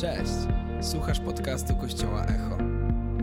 Cześć! 0.00 0.32
Słuchasz 0.80 1.20
podcastu 1.20 1.76
Kościoła 1.76 2.24
Echo. 2.24 2.58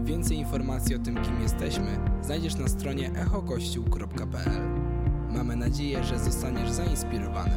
Więcej 0.04 0.38
informacji 0.38 0.96
o 0.96 1.00
tym, 1.00 1.24
kim 1.24 1.42
jesteśmy, 1.42 2.00
znajdziesz 2.22 2.56
na 2.56 2.68
stronie 2.68 3.12
echokościół.pl. 3.12 4.62
Mamy 5.30 5.56
nadzieję, 5.56 6.04
że 6.04 6.20
zostaniesz 6.20 6.70
zainspirowany. 6.70 7.56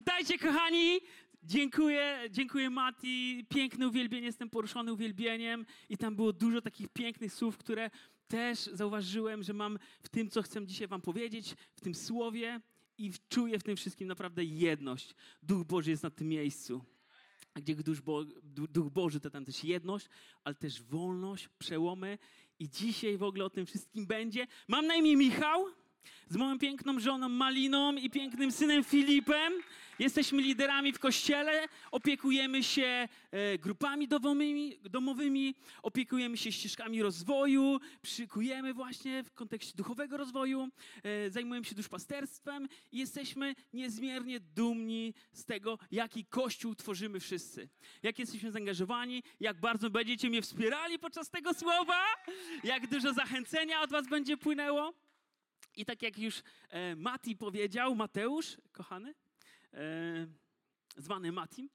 Dajcie, 0.00 0.38
kochani! 0.38 1.00
Dziękuję, 1.42 2.18
dziękuję 2.30 2.70
Mati. 2.70 3.46
Piękne 3.48 3.88
uwielbienie, 3.88 4.26
jestem 4.26 4.50
poruszony 4.50 4.92
uwielbieniem 4.92 5.66
i 5.88 5.96
tam 5.96 6.16
było 6.16 6.32
dużo 6.32 6.60
takich 6.60 6.88
pięknych 6.88 7.32
słów, 7.32 7.58
które 7.58 7.90
też 8.34 8.70
zauważyłem, 8.72 9.42
że 9.42 9.52
mam 9.52 9.78
w 10.02 10.08
tym, 10.08 10.30
co 10.30 10.42
chcę 10.42 10.66
dzisiaj 10.66 10.88
wam 10.88 11.00
powiedzieć, 11.00 11.54
w 11.74 11.80
tym 11.80 11.94
słowie 11.94 12.60
i 12.98 13.12
czuję 13.28 13.58
w 13.58 13.62
tym 13.62 13.76
wszystkim 13.76 14.08
naprawdę 14.08 14.44
jedność. 14.44 15.14
Duch 15.42 15.64
Boży 15.64 15.90
jest 15.90 16.02
na 16.02 16.10
tym 16.10 16.28
miejscu. 16.28 16.84
A 17.54 17.60
gdzie 17.60 17.76
Duch, 17.76 18.00
Bo 18.00 18.24
Duch 18.52 18.90
Boży, 18.90 19.20
to 19.20 19.30
tam 19.30 19.44
też 19.44 19.64
jedność, 19.64 20.08
ale 20.44 20.54
też 20.54 20.82
wolność, 20.82 21.48
przełomy. 21.58 22.18
I 22.58 22.68
dzisiaj 22.68 23.18
w 23.18 23.22
ogóle 23.22 23.44
o 23.44 23.50
tym 23.50 23.66
wszystkim 23.66 24.06
będzie. 24.06 24.46
Mam 24.68 24.86
na 24.86 24.94
imię 24.94 25.16
Michał 25.16 25.66
z 26.28 26.36
moją 26.36 26.58
piękną 26.58 27.00
żoną 27.00 27.28
Maliną 27.28 27.92
i 27.92 28.10
pięknym 28.10 28.52
synem 28.52 28.84
Filipem. 28.84 29.52
Jesteśmy 29.98 30.42
liderami 30.42 30.92
w 30.92 30.98
kościele, 30.98 31.68
opiekujemy 31.90 32.62
się 32.62 33.08
e, 33.30 33.58
grupami 33.58 34.08
domowymi, 34.08 34.78
domowymi, 34.90 35.54
opiekujemy 35.82 36.36
się 36.36 36.52
ścieżkami 36.52 37.02
rozwoju, 37.02 37.80
przykujemy 38.02 38.74
właśnie 38.74 39.22
w 39.22 39.34
kontekście 39.34 39.76
duchowego 39.76 40.16
rozwoju, 40.16 40.68
e, 41.02 41.30
zajmujemy 41.30 41.66
się 41.66 41.74
duszpasterstwem 41.74 42.68
i 42.92 42.98
jesteśmy 42.98 43.54
niezmiernie 43.72 44.40
dumni 44.40 45.14
z 45.32 45.44
tego, 45.44 45.78
jaki 45.90 46.24
kościół 46.24 46.74
tworzymy 46.74 47.20
wszyscy. 47.20 47.68
Jak 48.02 48.18
jesteśmy 48.18 48.50
zaangażowani, 48.50 49.22
jak 49.40 49.60
bardzo 49.60 49.90
będziecie 49.90 50.30
mnie 50.30 50.42
wspierali 50.42 50.98
podczas 50.98 51.30
tego 51.30 51.54
słowa, 51.54 52.02
jak 52.64 52.86
dużo 52.86 53.12
zachęcenia 53.12 53.80
od 53.80 53.90
was 53.90 54.08
będzie 54.08 54.36
płynęło. 54.36 55.03
I 55.76 55.84
tak 55.84 56.02
jak 56.02 56.18
już 56.18 56.42
e, 56.68 56.96
Mati 56.96 57.36
powiedział, 57.36 57.94
Mateusz, 57.94 58.56
kochany, 58.72 59.14
e, 59.72 60.26
zwany 60.96 61.32
Matim, 61.32 61.70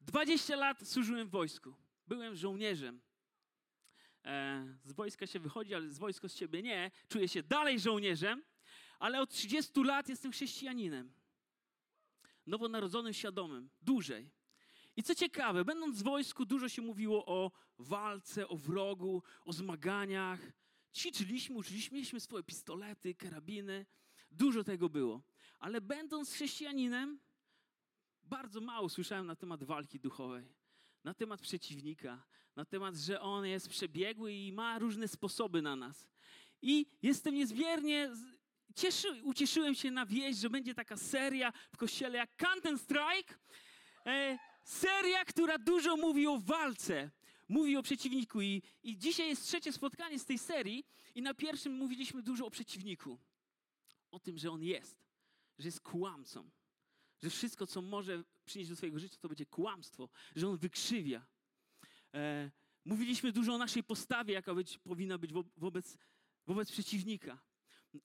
20 0.00 0.56
lat 0.56 0.88
służyłem 0.88 1.28
w 1.28 1.30
wojsku. 1.30 1.74
Byłem 2.06 2.36
żołnierzem. 2.36 3.00
E, 4.24 4.66
z 4.84 4.92
wojska 4.92 5.26
się 5.26 5.38
wychodzi, 5.38 5.74
ale 5.74 5.88
z 5.88 5.98
wojska 5.98 6.28
z 6.28 6.36
siebie 6.36 6.62
nie. 6.62 6.90
Czuję 7.08 7.28
się 7.28 7.42
dalej 7.42 7.80
żołnierzem, 7.80 8.42
ale 8.98 9.20
od 9.20 9.30
30 9.30 9.82
lat 9.82 10.08
jestem 10.08 10.32
chrześcijaninem. 10.32 11.12
Nowonarodzonym, 12.46 13.12
świadomym. 13.12 13.70
Dłużej. 13.82 14.30
I 14.96 15.02
co 15.02 15.14
ciekawe, 15.14 15.64
będąc 15.64 15.98
w 15.98 16.02
wojsku, 16.02 16.44
dużo 16.44 16.68
się 16.68 16.82
mówiło 16.82 17.26
o 17.26 17.50
walce, 17.78 18.48
o 18.48 18.56
wrogu, 18.56 19.22
o 19.44 19.52
zmaganiach. 19.52 20.40
Ćwiczyliśmy, 20.94 21.56
uczyliśmy, 21.56 21.94
mieliśmy 21.94 22.20
swoje 22.20 22.42
pistolety, 22.42 23.14
karabiny. 23.14 23.86
Dużo 24.30 24.64
tego 24.64 24.88
było. 24.88 25.22
Ale 25.58 25.80
będąc 25.80 26.32
chrześcijaninem, 26.32 27.18
bardzo 28.22 28.60
mało 28.60 28.88
słyszałem 28.88 29.26
na 29.26 29.36
temat 29.36 29.64
walki 29.64 30.00
duchowej, 30.00 30.44
na 31.04 31.14
temat 31.14 31.40
przeciwnika, 31.40 32.22
na 32.56 32.64
temat, 32.64 32.96
że 32.96 33.20
on 33.20 33.46
jest 33.46 33.68
przebiegły 33.68 34.32
i 34.32 34.52
ma 34.52 34.78
różne 34.78 35.08
sposoby 35.08 35.62
na 35.62 35.76
nas. 35.76 36.08
I 36.62 36.86
jestem 37.02 37.34
niezmiernie 37.34 38.10
cieszy, 38.74 39.22
ucieszyłem 39.22 39.74
się 39.74 39.90
na 39.90 40.06
wieść, 40.06 40.38
że 40.38 40.50
będzie 40.50 40.74
taka 40.74 40.96
seria 40.96 41.52
w 41.72 41.76
kościele 41.76 42.18
jak 42.18 42.36
Counter 42.36 42.78
Strike. 42.78 43.34
E, 44.06 44.38
seria, 44.64 45.24
która 45.24 45.58
dużo 45.58 45.96
mówi 45.96 46.26
o 46.26 46.38
walce, 46.38 47.10
mówi 47.50 47.76
o 47.76 47.82
przeciwniku. 47.82 48.40
I, 48.40 48.62
I 48.82 48.98
dzisiaj 48.98 49.28
jest 49.28 49.44
trzecie 49.44 49.72
spotkanie 49.72 50.18
z 50.18 50.24
tej 50.24 50.38
serii, 50.38 50.84
i 51.14 51.22
na 51.22 51.34
pierwszym 51.34 51.72
mówiliśmy 51.72 52.22
dużo 52.22 52.46
o 52.46 52.50
przeciwniku. 52.50 53.18
O 54.10 54.18
tym, 54.18 54.38
że 54.38 54.50
on 54.50 54.62
jest, 54.62 55.04
że 55.58 55.68
jest 55.68 55.80
kłamcą, 55.80 56.50
że 57.22 57.30
wszystko, 57.30 57.66
co 57.66 57.82
może 57.82 58.24
przynieść 58.44 58.70
do 58.70 58.76
swojego 58.76 58.98
życia, 58.98 59.16
to 59.20 59.28
będzie 59.28 59.46
kłamstwo, 59.46 60.08
że 60.36 60.48
on 60.48 60.56
wykrzywia. 60.56 61.26
E, 62.14 62.50
mówiliśmy 62.84 63.32
dużo 63.32 63.54
o 63.54 63.58
naszej 63.58 63.82
postawie, 63.82 64.34
jaka 64.34 64.54
być, 64.54 64.78
powinna 64.78 65.18
być 65.18 65.32
wo, 65.32 65.44
wobec, 65.56 65.98
wobec 66.46 66.72
przeciwnika. 66.72 67.38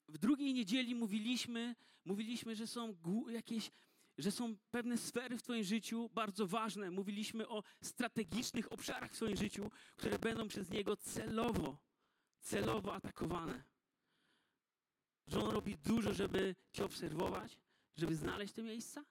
W 0.08 0.18
drugiej 0.18 0.54
niedzieli 0.54 0.94
mówiliśmy, 0.94 1.74
mówiliśmy, 2.04 2.56
że 2.56 2.66
są 2.66 2.96
jakieś 3.30 3.70
że 4.18 4.30
są 4.30 4.56
pewne 4.70 4.98
sfery 4.98 5.38
w 5.38 5.42
Twoim 5.42 5.64
życiu 5.64 6.10
bardzo 6.14 6.46
ważne. 6.46 6.90
Mówiliśmy 6.90 7.48
o 7.48 7.62
strategicznych 7.82 8.72
obszarach 8.72 9.12
w 9.12 9.16
Twoim 9.16 9.36
życiu, 9.36 9.70
które 9.96 10.18
będą 10.18 10.48
przez 10.48 10.70
Niego 10.70 10.96
celowo, 10.96 11.78
celowo 12.40 12.94
atakowane. 12.94 13.64
Że 15.26 15.40
On 15.40 15.50
robi 15.50 15.76
dużo, 15.76 16.14
żeby 16.14 16.54
Cię 16.72 16.84
obserwować, 16.84 17.58
żeby 17.96 18.16
znaleźć 18.16 18.54
te 18.54 18.62
miejsca 18.62 19.04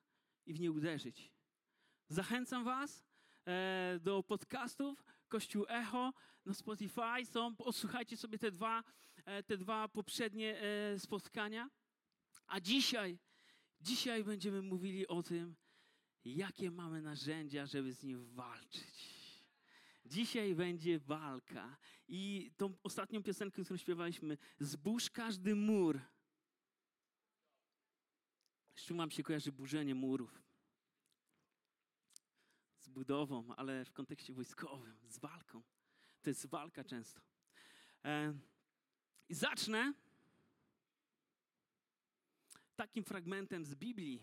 i 0.45 0.53
w 0.53 0.59
nie 0.59 0.71
uderzyć. 0.71 1.31
Zachęcam 2.09 2.63
Was 2.63 3.03
e, 3.45 3.99
do 4.01 4.23
podcastów 4.23 5.03
Kościół 5.27 5.65
Echo 5.67 6.13
na 6.45 6.53
Spotify. 6.53 7.25
Są, 7.25 7.55
odsłuchajcie 7.57 8.17
sobie 8.17 8.37
te 8.39 8.51
dwa, 8.51 8.83
e, 9.25 9.43
te 9.43 9.57
dwa 9.57 9.87
poprzednie 9.87 10.61
e, 10.61 10.99
spotkania. 10.99 11.69
A 12.47 12.59
dzisiaj 12.59 13.19
Dzisiaj 13.85 14.23
będziemy 14.23 14.61
mówili 14.61 15.07
o 15.07 15.23
tym, 15.23 15.55
jakie 16.25 16.71
mamy 16.71 17.01
narzędzia, 17.01 17.65
żeby 17.65 17.93
z 17.93 18.03
nim 18.03 18.25
walczyć. 18.25 19.15
Dzisiaj 20.05 20.55
będzie 20.55 20.99
walka. 20.99 21.77
I 22.07 22.51
tą 22.57 22.73
ostatnią 22.83 23.23
piosenkę, 23.23 23.63
którą 23.63 23.77
śpiewaliśmy, 23.77 24.37
zburz 24.59 25.09
każdy 25.09 25.55
mur. 25.55 26.01
Z 28.75 28.83
czym 28.85 28.97
mam 28.97 29.11
się 29.11 29.23
kojarzy 29.23 29.51
burzenie 29.51 29.95
murów? 29.95 30.41
Z 32.79 32.89
budową, 32.89 33.55
ale 33.55 33.85
w 33.85 33.93
kontekście 33.93 34.33
wojskowym, 34.33 34.97
z 35.07 35.19
walką. 35.19 35.63
To 36.21 36.29
jest 36.29 36.47
walka 36.47 36.83
często. 36.83 37.21
E, 38.05 38.33
zacznę 39.29 39.93
takim 42.75 43.03
fragmentem 43.03 43.65
z 43.65 43.75
Biblii. 43.75 44.21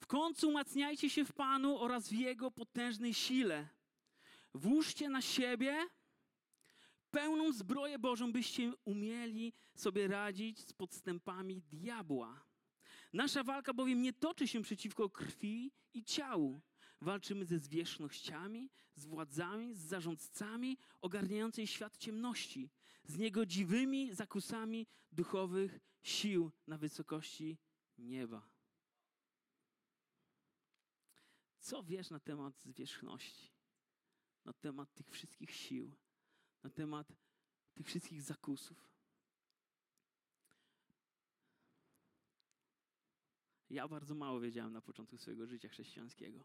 W 0.00 0.06
końcu 0.06 0.48
umacniajcie 0.48 1.10
się 1.10 1.24
w 1.24 1.32
Panu 1.32 1.78
oraz 1.78 2.08
w 2.08 2.12
Jego 2.12 2.50
potężnej 2.50 3.14
sile. 3.14 3.68
Włóżcie 4.54 5.08
na 5.08 5.22
siebie 5.22 5.86
pełną 7.10 7.52
zbroję 7.52 7.98
Bożą, 7.98 8.32
byście 8.32 8.72
umieli 8.84 9.52
sobie 9.74 10.08
radzić 10.08 10.60
z 10.60 10.72
podstępami 10.72 11.62
diabła. 11.62 12.44
Nasza 13.12 13.44
walka 13.44 13.74
bowiem 13.74 14.02
nie 14.02 14.12
toczy 14.12 14.48
się 14.48 14.62
przeciwko 14.62 15.10
krwi 15.10 15.72
i 15.94 16.04
ciału. 16.04 16.60
Walczymy 17.00 17.44
ze 17.44 17.58
zwierzchnościami, 17.58 18.70
z 18.96 19.06
władzami, 19.06 19.74
z 19.74 19.78
zarządcami 19.78 20.78
ogarniającej 21.00 21.66
świat 21.66 21.96
ciemności, 21.96 22.70
z 23.04 23.18
niegodziwymi 23.18 24.14
zakusami 24.14 24.86
duchowych 25.12 25.80
sił 26.02 26.52
na 26.66 26.78
wysokości 26.78 27.58
nieba. 27.98 28.50
Co 31.60 31.82
wiesz 31.82 32.10
na 32.10 32.20
temat 32.20 32.60
zwierzchności? 32.60 33.52
Na 34.44 34.52
temat 34.52 34.94
tych 34.94 35.10
wszystkich 35.10 35.50
sił, 35.50 35.96
na 36.62 36.70
temat 36.70 37.12
tych 37.74 37.86
wszystkich 37.86 38.22
zakusów? 38.22 38.92
Ja 43.70 43.88
bardzo 43.88 44.14
mało 44.14 44.40
wiedziałem 44.40 44.72
na 44.72 44.82
początku 44.82 45.18
swojego 45.18 45.46
życia 45.46 45.68
chrześcijańskiego. 45.68 46.44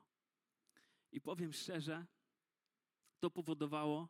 I 1.12 1.22
powiem 1.22 1.54
szczerze, 1.54 2.06
to 3.20 3.32
powodowało, 3.32 4.10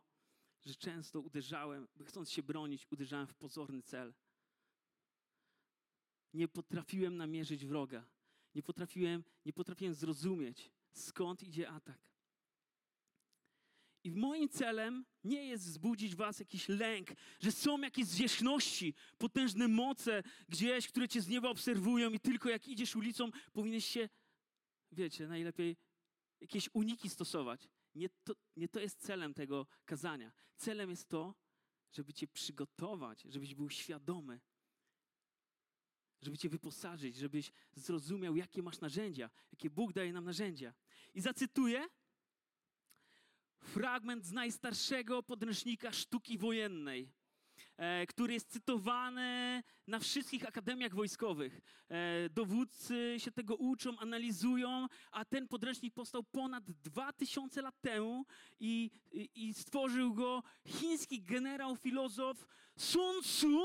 że 0.64 0.74
często 0.74 1.20
uderzałem, 1.20 1.88
chcąc 2.04 2.30
się 2.30 2.42
bronić, 2.42 2.86
uderzałem 2.90 3.26
w 3.26 3.34
pozorny 3.34 3.82
cel. 3.82 4.14
Nie 6.34 6.48
potrafiłem 6.48 7.16
namierzyć 7.16 7.66
wroga. 7.66 8.06
Nie 8.54 8.62
potrafiłem, 8.62 9.24
nie 9.44 9.52
potrafiłem 9.52 9.94
zrozumieć, 9.94 10.70
skąd 10.92 11.42
idzie 11.42 11.68
atak. 11.68 12.08
I 14.04 14.10
moim 14.10 14.48
celem 14.48 15.04
nie 15.24 15.46
jest 15.46 15.64
wzbudzić 15.64 16.14
was 16.14 16.38
jakiś 16.38 16.68
lęk, 16.68 17.08
że 17.40 17.52
są 17.52 17.80
jakieś 17.80 18.06
zwierzchności, 18.06 18.94
potężne 19.18 19.68
moce 19.68 20.22
gdzieś, 20.48 20.88
które 20.88 21.08
cię 21.08 21.20
z 21.20 21.28
nieba 21.28 21.48
obserwują 21.48 22.10
i 22.10 22.20
tylko 22.20 22.48
jak 22.48 22.68
idziesz 22.68 22.96
ulicą, 22.96 23.30
powinieneś 23.52 23.86
się, 23.86 24.08
wiecie, 24.92 25.28
najlepiej 25.28 25.76
jakieś 26.40 26.70
uniki 26.72 27.08
stosować. 27.08 27.68
Nie 27.94 28.08
to, 28.08 28.34
nie 28.56 28.68
to 28.68 28.80
jest 28.80 29.00
celem 29.00 29.34
tego 29.34 29.66
kazania. 29.84 30.32
Celem 30.56 30.90
jest 30.90 31.08
to, 31.08 31.34
żeby 31.92 32.12
cię 32.12 32.28
przygotować, 32.28 33.22
żebyś 33.22 33.54
był 33.54 33.70
świadomy, 33.70 34.40
żeby 36.22 36.38
Cię 36.38 36.48
wyposażyć, 36.48 37.16
żebyś 37.16 37.52
zrozumiał, 37.72 38.36
jakie 38.36 38.62
masz 38.62 38.80
narzędzia, 38.80 39.30
jakie 39.52 39.70
Bóg 39.70 39.92
daje 39.92 40.12
nam 40.12 40.24
narzędzia. 40.24 40.74
I 41.14 41.20
zacytuję 41.20 41.88
fragment 43.60 44.24
z 44.24 44.32
najstarszego 44.32 45.22
podręcznika 45.22 45.92
sztuki 45.92 46.38
wojennej, 46.38 47.12
który 48.08 48.34
jest 48.34 48.50
cytowany 48.50 49.62
na 49.86 49.98
wszystkich 49.98 50.48
akademiach 50.48 50.94
wojskowych. 50.94 51.60
E, 51.88 52.28
dowódcy 52.28 53.14
się 53.18 53.30
tego 53.30 53.56
uczą, 53.56 53.98
analizują, 53.98 54.86
a 55.10 55.24
ten 55.24 55.48
podręcznik 55.48 55.94
powstał 55.94 56.22
ponad 56.24 56.64
2000 56.70 57.62
lat 57.62 57.80
temu 57.80 58.26
i, 58.60 58.90
i 59.34 59.54
stworzył 59.54 60.14
go 60.14 60.42
chiński 60.66 61.22
generał, 61.22 61.76
filozof 61.76 62.46
Sun 62.76 63.22
Tzu. 63.22 63.62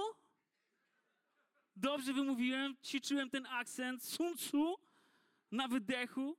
Dobrze 1.75 2.13
wymówiłem, 2.13 2.75
ćwiczyłem 2.83 3.30
ten 3.30 3.45
akcent. 3.45 4.04
Sun 4.04 4.38
Tzu 4.38 4.75
na 5.51 5.68
wydechu. 5.68 6.38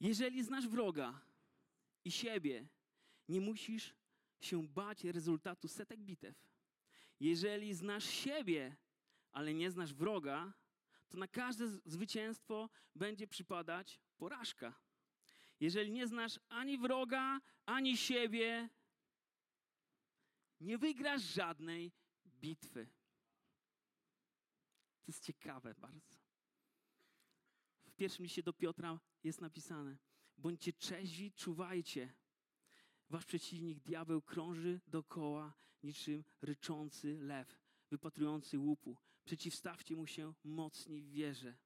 Jeżeli 0.00 0.42
znasz 0.44 0.68
wroga 0.68 1.27
i 2.08 2.10
siebie, 2.10 2.68
nie 3.28 3.40
musisz 3.40 3.94
się 4.40 4.68
bać 4.68 5.04
rezultatu 5.04 5.68
setek 5.68 6.00
bitew. 6.00 6.36
Jeżeli 7.20 7.74
znasz 7.74 8.04
siebie, 8.04 8.76
ale 9.32 9.54
nie 9.54 9.70
znasz 9.70 9.94
wroga, 9.94 10.52
to 11.08 11.18
na 11.18 11.28
każde 11.28 11.68
zwycięstwo 11.68 12.70
będzie 12.94 13.26
przypadać 13.26 14.00
porażka. 14.16 14.80
Jeżeli 15.60 15.92
nie 15.92 16.06
znasz 16.06 16.40
ani 16.48 16.78
wroga, 16.78 17.40
ani 17.66 17.96
siebie, 17.96 18.68
nie 20.60 20.78
wygrasz 20.78 21.22
żadnej 21.22 21.92
bitwy. 22.26 22.86
To 25.02 25.04
jest 25.06 25.24
ciekawe 25.24 25.74
bardzo. 25.74 26.16
W 27.86 27.92
pierwszym 27.96 28.22
liście 28.22 28.42
do 28.42 28.52
Piotra 28.52 29.00
jest 29.24 29.40
napisane: 29.40 29.98
Bądźcie 30.38 30.72
trzeźwi, 30.72 31.32
czuwajcie. 31.32 32.12
Wasz 33.10 33.24
przeciwnik, 33.24 33.80
diabeł, 33.80 34.22
krąży 34.22 34.80
dookoła 34.86 35.54
niczym 35.82 36.24
ryczący 36.42 37.18
lew, 37.18 37.60
wypatrujący 37.90 38.58
łupu. 38.58 38.96
Przeciwstawcie 39.24 39.96
mu 39.96 40.06
się 40.06 40.34
mocni 40.44 41.02
w 41.02 41.10
wierze. 41.10 41.56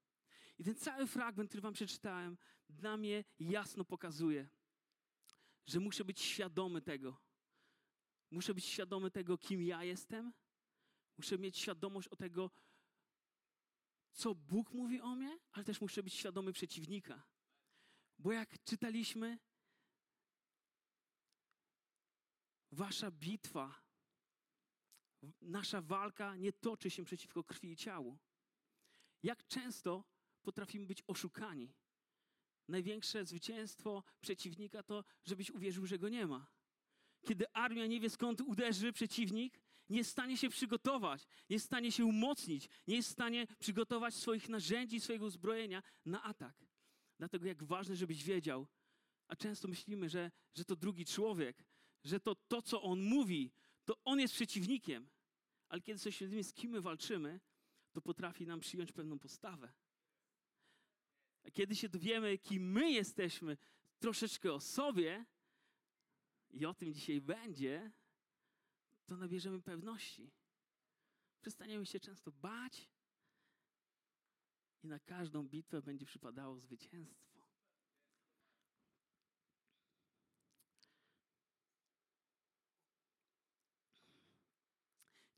I 0.59 0.65
ten 0.65 0.75
cały 0.75 1.07
fragment, 1.07 1.49
który 1.49 1.61
wam 1.61 1.73
przeczytałem, 1.75 2.39
dla 2.69 2.97
mnie 2.97 3.25
jasno 3.39 3.85
pokazuje, 3.85 4.49
że 5.67 5.81
muszę 5.81 6.05
być 6.05 6.21
świadomy 6.21 6.83
tego. 6.83 7.17
Muszę 8.31 8.55
być 8.55 8.65
świadomy 8.65 9.11
tego, 9.11 9.39
kim 9.39 9.63
ja 9.63 9.85
jestem. 9.85 10.33
Muszę 11.17 11.39
mieć 11.39 11.59
świadomość 11.59 12.09
o 12.09 12.17
tego, 12.17 12.51
co 14.13 14.35
Bóg 14.35 14.73
mówi 14.73 15.01
o 15.01 15.15
mnie, 15.15 15.39
ale 15.53 15.65
też 15.65 15.81
muszę 15.81 16.03
być 16.03 16.15
świadomy 16.15 16.53
przeciwnika. 16.53 17.23
Bo 18.23 18.33
jak 18.33 18.65
czytaliśmy, 18.65 19.39
wasza 22.73 23.11
bitwa, 23.11 23.83
nasza 25.41 25.81
walka 25.81 26.37
nie 26.37 26.53
toczy 26.53 26.91
się 26.91 27.05
przeciwko 27.05 27.45
krwi 27.45 27.73
i 27.73 27.77
ciału. 27.77 28.19
Jak 29.23 29.47
często 29.47 30.05
potrafimy 30.43 30.87
być 30.87 31.03
oszukani? 31.07 31.75
Największe 32.69 33.25
zwycięstwo 33.25 34.03
przeciwnika 34.21 34.83
to, 34.83 35.05
żebyś 35.25 35.51
uwierzył, 35.51 35.87
że 35.87 35.99
go 35.99 36.09
nie 36.09 36.27
ma. 36.27 36.47
Kiedy 37.27 37.53
armia 37.53 37.87
nie 37.87 38.01
wie 38.01 38.11
skąd 38.11 38.41
uderzy 38.41 38.93
przeciwnik, 38.93 39.61
nie 39.89 39.99
jest 39.99 40.11
w 40.11 40.13
stanie 40.13 40.37
się 40.37 40.49
przygotować, 40.49 41.27
nie 41.51 41.57
jest 41.57 41.65
w 41.65 41.67
stanie 41.67 41.93
się 41.93 42.05
umocnić, 42.05 42.69
nie 42.87 42.97
jest 42.97 43.09
w 43.09 43.13
stanie 43.13 43.47
przygotować 43.59 44.15
swoich 44.15 44.49
narzędzi, 44.49 45.01
swojego 45.01 45.27
uzbrojenia 45.27 45.83
na 46.05 46.23
atak. 46.23 46.72
Dlatego 47.19 47.47
jak 47.47 47.64
ważne, 47.64 47.97
żebyś 47.97 48.25
wiedział, 48.25 48.67
a 49.29 49.37
często 49.37 49.69
myślimy, 49.69 50.09
że, 50.09 50.31
że 50.55 50.64
to 50.64 50.76
drugi 50.76 51.05
człowiek, 51.05 51.64
że 52.05 52.20
to 52.20 52.35
to, 52.35 52.62
co 52.62 52.82
on 52.82 53.03
mówi, 53.03 53.53
to 53.85 53.97
on 54.05 54.20
jest 54.20 54.35
przeciwnikiem. 54.35 55.09
Ale 55.69 55.81
kiedy 55.81 55.99
sobie 55.99 56.12
świadomie, 56.12 56.44
z 56.44 56.55
kim 56.55 56.70
my 56.70 56.81
walczymy, 56.81 57.41
to 57.93 58.00
potrafi 58.00 58.47
nam 58.47 58.61
przyjąć 58.61 58.93
pewną 58.93 59.19
postawę. 59.19 59.73
A 61.44 61.50
kiedy 61.50 61.76
się 61.76 61.88
dowiemy, 61.88 62.38
kim 62.38 62.73
my 62.73 62.91
jesteśmy, 62.91 63.56
troszeczkę 63.99 64.53
o 64.53 64.61
sobie, 64.61 65.25
i 66.53 66.67
o 66.67 66.75
tym 66.75 66.94
dzisiaj 66.94 67.20
będzie, 67.20 67.93
to 69.06 69.17
nabierzemy 69.17 69.62
pewności. 69.62 70.31
Przestaniemy 71.41 71.87
się 71.87 72.00
często 72.00 72.32
bać 72.32 72.88
i 74.82 74.88
na 74.88 74.99
każdą 74.99 75.43
bitwę 75.43 75.82
będzie 75.82 76.06
przypadało 76.06 76.61
zwycięstwo. 76.61 77.32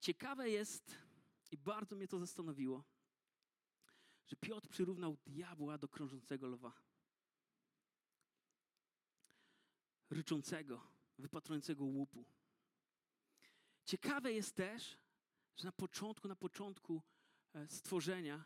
Ciekawe 0.01 0.51
jest, 0.51 0.95
i 1.51 1.59
bardzo 1.59 1.97
mnie 1.97 2.09
to 2.09 2.19
zastanowiło, 2.19 2.85
że 4.27 4.37
Piotr 4.37 4.69
przyrównał 4.69 5.17
diabła 5.27 5.79
do 5.79 5.89
krążącego 5.89 6.49
lwa. 6.49 6.73
Ryczącego, 10.11 10.87
wypatrującego 11.19 11.85
łupu. 11.85 12.25
Ciekawe 13.85 14.33
jest 14.33 14.55
też, 14.55 14.99
że 15.57 15.65
na 15.65 15.73
początku, 15.73 16.29
na 16.29 16.37
początku 16.37 17.03
e, 17.55 17.69
stworzenia, 17.69 18.45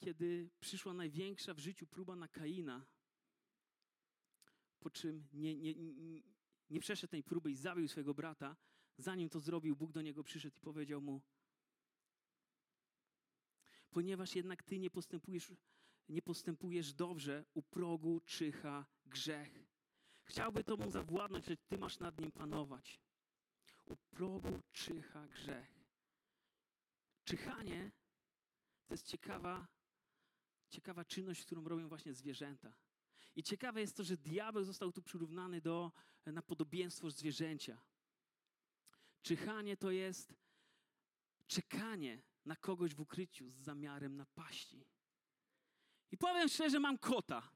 kiedy 0.00 0.50
przyszła 0.60 0.92
największa 0.92 1.54
w 1.54 1.58
życiu 1.58 1.86
próba 1.86 2.16
na 2.16 2.28
Kaina, 2.28 2.86
po 4.80 4.90
czym 4.90 5.28
nie, 5.32 5.56
nie, 5.56 5.74
nie 6.70 6.80
przeszedł 6.80 7.10
tej 7.10 7.22
próby 7.22 7.50
i 7.50 7.56
zabił 7.56 7.88
swojego 7.88 8.14
brata, 8.14 8.56
zanim 8.98 9.28
to 9.28 9.40
zrobił, 9.40 9.76
Bóg 9.76 9.92
do 9.92 10.02
niego 10.02 10.24
przyszedł 10.24 10.56
i 10.56 10.60
powiedział 10.60 11.00
mu: 11.00 11.22
Ponieważ 13.90 14.34
jednak 14.34 14.62
ty 14.62 14.78
nie 14.78 14.90
postępujesz, 14.90 15.52
nie 16.08 16.22
postępujesz 16.22 16.92
dobrze, 16.92 17.44
u 17.54 17.62
progu 17.62 18.20
czyha 18.20 18.86
grzech. 19.06 19.66
Chciałby 20.24 20.64
to 20.64 20.76
mu 20.76 20.90
zawładnąć, 20.90 21.44
że 21.44 21.56
ty 21.56 21.78
masz 21.78 21.98
nad 21.98 22.20
nim 22.20 22.32
panować. 22.32 23.00
U 23.84 23.96
progu 23.96 24.62
czyha 24.72 25.26
grzech. 25.28 25.80
Czyhanie 27.24 27.92
to 28.86 28.94
jest 28.94 29.06
ciekawa, 29.06 29.68
ciekawa 30.70 31.04
czynność, 31.04 31.44
którą 31.44 31.64
robią 31.64 31.88
właśnie 31.88 32.14
zwierzęta. 32.14 32.72
I 33.36 33.42
ciekawe 33.42 33.80
jest 33.80 33.96
to, 33.96 34.04
że 34.04 34.16
diabeł 34.16 34.64
został 34.64 34.92
tu 34.92 35.02
przyrównany 35.02 35.60
do, 35.60 35.92
na 36.26 36.42
podobieństwo 36.42 37.10
zwierzęcia. 37.10 37.80
Czyhanie 39.22 39.76
to 39.76 39.90
jest 39.90 40.34
czekanie 41.46 42.22
na 42.44 42.56
kogoś 42.56 42.94
w 42.94 43.00
ukryciu 43.00 43.48
z 43.48 43.54
zamiarem 43.54 44.16
napaści. 44.16 44.86
I 46.12 46.16
powiem 46.16 46.48
szczerze, 46.48 46.80
mam 46.80 46.98
kota. 46.98 47.50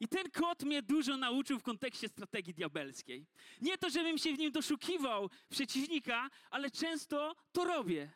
I 0.00 0.08
ten 0.08 0.30
kot 0.30 0.62
mnie 0.62 0.82
dużo 0.82 1.16
nauczył 1.16 1.58
w 1.58 1.62
kontekście 1.62 2.08
strategii 2.08 2.54
diabelskiej. 2.54 3.26
Nie 3.60 3.78
to, 3.78 3.90
żebym 3.90 4.18
się 4.18 4.34
w 4.34 4.38
nim 4.38 4.52
doszukiwał 4.52 5.30
przeciwnika, 5.48 6.30
ale 6.50 6.70
często 6.70 7.36
to 7.52 7.64
robię, 7.64 8.10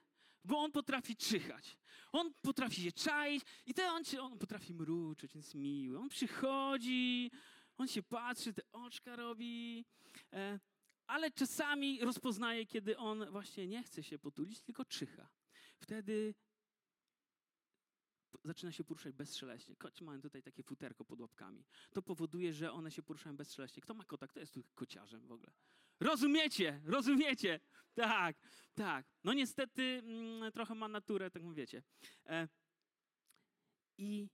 bo 0.44 0.58
on 0.58 0.72
potrafi 0.72 1.16
czyhać. 1.16 1.76
On 2.16 2.34
potrafi 2.42 2.82
się 2.82 2.92
czaić 2.92 3.44
i 3.66 3.74
ten 3.74 3.90
on, 3.90 4.02
on 4.20 4.38
potrafi 4.38 4.74
mruczyć, 4.74 5.34
więc 5.34 5.54
miły. 5.54 5.98
On 5.98 6.08
przychodzi, 6.08 7.30
on 7.78 7.88
się 7.88 8.02
patrzy, 8.02 8.54
te 8.54 8.62
oczka 8.72 9.16
robi, 9.16 9.84
e, 10.32 10.60
ale 11.06 11.30
czasami 11.30 12.00
rozpoznaje, 12.00 12.66
kiedy 12.66 12.96
on 12.96 13.30
właśnie 13.30 13.66
nie 13.66 13.82
chce 13.82 14.02
się 14.02 14.18
potulić, 14.18 14.60
tylko 14.60 14.84
czyha. 14.84 15.28
Wtedy 15.78 16.34
zaczyna 18.44 18.72
się 18.72 18.84
poruszać 18.84 19.14
bezszeleśnie. 19.14 19.76
Koci 19.76 20.04
mają 20.04 20.20
tutaj 20.20 20.42
takie 20.42 20.62
futerko 20.62 21.04
pod 21.04 21.20
łapkami. 21.20 21.64
To 21.92 22.02
powoduje, 22.02 22.52
że 22.52 22.72
one 22.72 22.90
się 22.90 23.02
poruszają 23.02 23.36
bezszeleśnie. 23.36 23.82
Kto 23.82 23.94
ma 23.94 24.04
kota? 24.04 24.26
Kto 24.26 24.40
jest 24.40 24.54
tu 24.54 24.64
kociarzem 24.74 25.26
w 25.26 25.32
ogóle? 25.32 25.52
Rozumiecie, 26.00 26.80
rozumiecie. 26.84 27.60
Tak, 27.94 28.36
tak. 28.74 29.06
No 29.24 29.32
niestety 29.32 29.82
mm, 29.82 30.52
trochę 30.52 30.74
ma 30.74 30.88
naturę, 30.88 31.30
tak 31.30 31.54
wiecie. 31.54 31.82
E, 32.26 32.48
I 33.98 34.28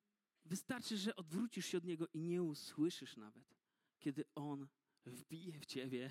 wystarczy, 0.45 0.97
że 0.97 1.17
odwrócisz 1.17 1.67
się 1.67 1.79
od 1.79 1.85
niego 1.85 2.07
i 2.13 2.21
nie 2.21 2.43
usłyszysz 2.43 3.17
nawet, 3.17 3.57
kiedy 3.99 4.25
on 4.35 4.69
wbije 5.07 5.61
w 5.61 5.67
ciebie 5.67 6.11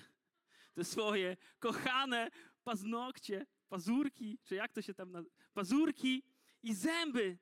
te 0.74 0.84
swoje 0.84 1.36
kochane 1.58 2.30
paznokcie, 2.64 3.46
pazurki, 3.68 4.38
czy 4.44 4.54
jak 4.54 4.72
to 4.72 4.82
się 4.82 4.94
tam 4.94 5.12
nazywa, 5.12 5.34
pazurki 5.52 6.22
i 6.62 6.74
zęby. 6.74 7.38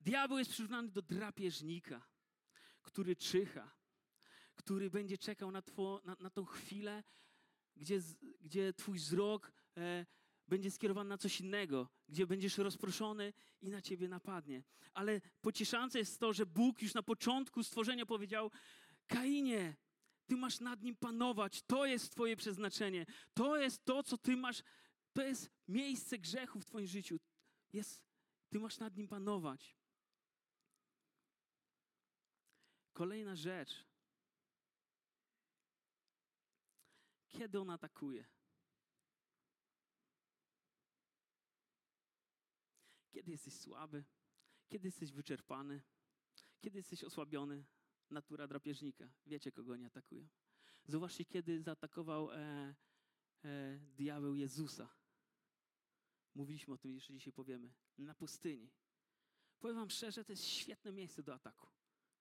Diabeł 0.00 0.38
jest 0.38 0.50
przyrównany 0.50 0.88
do 0.88 1.02
drapieżnika, 1.02 2.06
który 2.82 3.16
czyha, 3.16 3.76
który 4.54 4.90
będzie 4.90 5.18
czekał 5.18 5.50
na, 5.50 5.62
two, 5.62 6.00
na, 6.04 6.16
na 6.20 6.30
tą 6.30 6.44
chwilę, 6.44 7.02
gdzie, 7.76 8.00
gdzie 8.40 8.72
twój 8.72 8.98
wzrok 8.98 9.52
e, 9.76 10.06
będzie 10.48 10.70
skierowany 10.70 11.08
na 11.08 11.18
coś 11.18 11.40
innego, 11.40 11.88
gdzie 12.08 12.26
będziesz 12.26 12.58
rozproszony 12.58 13.32
i 13.60 13.70
na 13.70 13.82
ciebie 13.82 14.08
napadnie. 14.08 14.62
Ale 14.94 15.20
pocieszające 15.40 15.98
jest 15.98 16.20
to, 16.20 16.32
że 16.32 16.46
Bóg 16.46 16.82
już 16.82 16.94
na 16.94 17.02
początku 17.02 17.62
stworzenia 17.62 18.06
powiedział: 18.06 18.50
Kainie, 19.06 19.76
ty 20.26 20.36
masz 20.36 20.60
nad 20.60 20.82
nim 20.82 20.96
panować, 20.96 21.62
to 21.62 21.86
jest 21.86 22.12
twoje 22.12 22.36
przeznaczenie, 22.36 23.06
to 23.34 23.56
jest 23.56 23.84
to, 23.84 24.02
co 24.02 24.18
ty 24.18 24.36
masz, 24.36 24.62
to 25.12 25.22
jest 25.22 25.50
miejsce 25.68 26.18
grzechu 26.18 26.60
w 26.60 26.66
twoim 26.66 26.86
życiu. 26.86 27.20
Jest, 27.72 28.02
ty 28.48 28.60
masz 28.60 28.78
nad 28.78 28.96
nim 28.96 29.08
panować. 29.08 29.76
Kolejna 32.92 33.36
rzecz. 33.36 33.84
Kiedy 37.38 37.60
on 37.60 37.70
atakuje? 37.70 38.24
Kiedy 43.10 43.30
jesteś 43.30 43.54
słaby? 43.54 44.04
Kiedy 44.68 44.88
jesteś 44.88 45.12
wyczerpany? 45.12 45.82
Kiedy 46.60 46.78
jesteś 46.78 47.04
osłabiony? 47.04 47.64
Natura 48.10 48.46
drapieżnika. 48.46 49.08
Wiecie, 49.26 49.52
kogo 49.52 49.76
nie 49.76 49.86
atakują. 49.86 50.28
Zobaczcie, 50.86 51.24
kiedy 51.24 51.62
zaatakował 51.62 52.30
e, 52.30 52.74
e, 53.44 53.78
diabeł 53.96 54.34
Jezusa. 54.34 54.88
Mówiliśmy 56.34 56.74
o 56.74 56.78
tym, 56.78 56.94
jeszcze 56.94 57.12
dzisiaj 57.12 57.32
powiemy. 57.32 57.72
Na 57.98 58.14
pustyni. 58.14 58.70
Powiem 59.60 59.76
wam 59.76 59.90
szczerze, 59.90 60.24
to 60.24 60.32
jest 60.32 60.44
świetne 60.44 60.92
miejsce 60.92 61.22
do 61.22 61.34
ataku. 61.34 61.68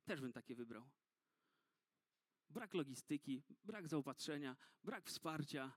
Też 0.06 0.22
bym 0.22 0.34
takie 0.34 0.56
wybrał. 0.56 0.90
Brak 2.54 2.74
logistyki, 2.74 3.44
brak 3.64 3.88
zaopatrzenia, 3.88 4.56
brak 4.84 5.06
wsparcia. 5.06 5.74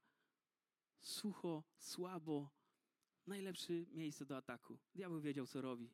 Sucho, 1.01 1.65
słabo. 1.79 2.51
Najlepsze 3.27 3.73
miejsce 3.73 4.27
do 4.27 4.37
ataku. 4.37 4.79
Diabeł 4.95 5.21
wiedział, 5.21 5.47
co 5.47 5.61
robi. 5.61 5.91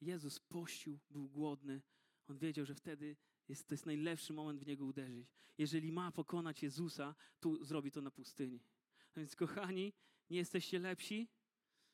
Jezus 0.00 0.40
pościł, 0.40 0.98
był 1.10 1.28
głodny. 1.28 1.82
On 2.28 2.38
wiedział, 2.38 2.66
że 2.66 2.74
wtedy 2.74 3.16
jest, 3.48 3.68
to 3.68 3.74
jest 3.74 3.86
najlepszy 3.86 4.32
moment 4.32 4.60
w 4.60 4.66
niego 4.66 4.84
uderzyć. 4.84 5.28
Jeżeli 5.58 5.92
ma 5.92 6.12
pokonać 6.12 6.62
Jezusa, 6.62 7.14
to 7.40 7.64
zrobi 7.64 7.90
to 7.90 8.00
na 8.00 8.10
pustyni. 8.10 8.64
A 9.16 9.20
więc, 9.20 9.36
kochani, 9.36 9.92
nie 10.30 10.38
jesteście 10.38 10.78
lepsi. 10.78 11.28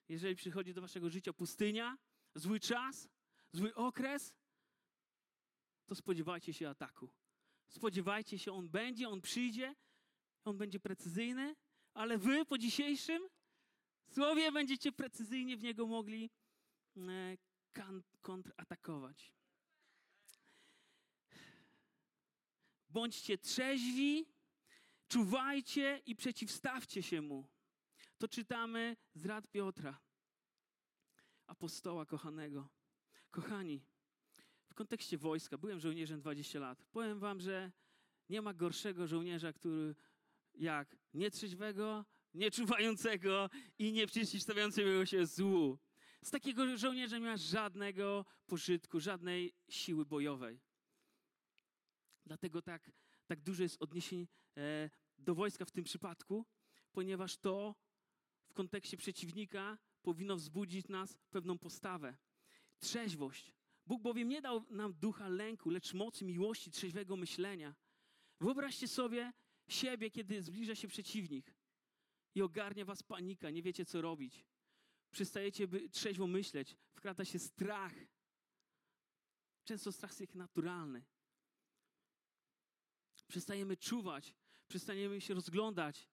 Jeżeli 0.08 0.36
przychodzi 0.36 0.74
do 0.74 0.80
waszego 0.80 1.10
życia 1.10 1.32
pustynia, 1.32 1.98
zły 2.34 2.60
czas, 2.60 3.08
zły 3.52 3.74
okres, 3.74 4.34
to 5.86 5.94
spodziewajcie 5.94 6.54
się 6.54 6.68
ataku. 6.68 7.10
Spodziewajcie 7.68 8.38
się, 8.38 8.52
on 8.52 8.68
będzie, 8.68 9.08
on 9.08 9.20
przyjdzie, 9.20 9.74
on 10.44 10.58
będzie 10.58 10.80
precyzyjny, 10.80 11.56
ale 11.94 12.18
wy 12.18 12.44
po 12.44 12.58
dzisiejszym 12.58 13.22
słowie 14.06 14.52
będziecie 14.52 14.92
precyzyjnie 14.92 15.56
w 15.56 15.62
niego 15.62 15.86
mogli 15.86 16.30
e, 16.96 17.36
kontratakować. 18.20 19.34
Bądźcie 22.88 23.38
trzeźwi, 23.38 24.26
czuwajcie 25.08 26.02
i 26.06 26.16
przeciwstawcie 26.16 27.02
się 27.02 27.22
mu. 27.22 27.48
To 28.18 28.28
czytamy 28.28 28.96
z 29.14 29.26
rad 29.26 29.48
Piotra, 29.48 30.00
apostoła 31.46 32.06
kochanego. 32.06 32.68
Kochani, 33.30 33.84
kontekście 34.76 35.18
wojska, 35.18 35.58
byłem 35.58 35.80
żołnierzem 35.80 36.20
20 36.20 36.58
lat. 36.58 36.84
Powiem 36.84 37.18
wam, 37.18 37.40
że 37.40 37.72
nie 38.28 38.42
ma 38.42 38.54
gorszego 38.54 39.06
żołnierza, 39.06 39.52
który 39.52 39.94
jak 40.54 40.96
nietrzeźwego, 41.14 42.04
nieczuwającego 42.34 43.50
i 43.78 43.92
nie 43.92 44.06
przeciwstawiającego 44.06 45.06
się 45.06 45.26
złu. 45.26 45.78
Z 46.22 46.30
takiego 46.30 46.76
żołnierza 46.76 47.18
nie 47.18 47.24
ma 47.24 47.36
żadnego 47.36 48.24
pożytku, 48.46 49.00
żadnej 49.00 49.54
siły 49.68 50.06
bojowej. 50.06 50.60
Dlatego 52.26 52.62
tak, 52.62 52.90
tak 53.26 53.40
dużo 53.40 53.62
jest 53.62 53.82
odniesień 53.82 54.28
e, 54.56 54.90
do 55.18 55.34
wojska 55.34 55.64
w 55.64 55.70
tym 55.70 55.84
przypadku, 55.84 56.46
ponieważ 56.92 57.36
to 57.36 57.74
w 58.44 58.52
kontekście 58.52 58.96
przeciwnika 58.96 59.78
powinno 60.02 60.36
wzbudzić 60.36 60.88
nas 60.88 61.18
pewną 61.30 61.58
postawę. 61.58 62.16
Trzeźwość. 62.78 63.52
Bóg 63.86 64.02
bowiem 64.02 64.28
nie 64.28 64.42
dał 64.42 64.64
nam 64.70 64.94
ducha 64.94 65.28
lęku, 65.28 65.70
lecz 65.70 65.94
mocy 65.94 66.24
miłości, 66.24 66.70
trzeźwego 66.70 67.16
myślenia. 67.16 67.74
Wyobraźcie 68.40 68.88
sobie 68.88 69.32
siebie, 69.68 70.10
kiedy 70.10 70.42
zbliża 70.42 70.74
się 70.74 70.88
przeciwnik 70.88 71.54
i 72.34 72.42
ogarnia 72.42 72.84
was 72.84 73.02
panika, 73.02 73.50
nie 73.50 73.62
wiecie 73.62 73.84
co 73.84 74.00
robić. 74.00 74.44
Przestajecie 75.10 75.68
by 75.68 75.88
trzeźwo 75.88 76.26
myśleć, 76.26 76.76
wkrata 76.94 77.24
się 77.24 77.38
strach. 77.38 77.94
Często 79.64 79.92
strach 79.92 80.20
jest 80.20 80.34
naturalny. 80.34 81.04
Przestajemy 83.28 83.76
czuwać, 83.76 84.34
przestajemy 84.68 85.20
się 85.20 85.34
rozglądać 85.34 86.08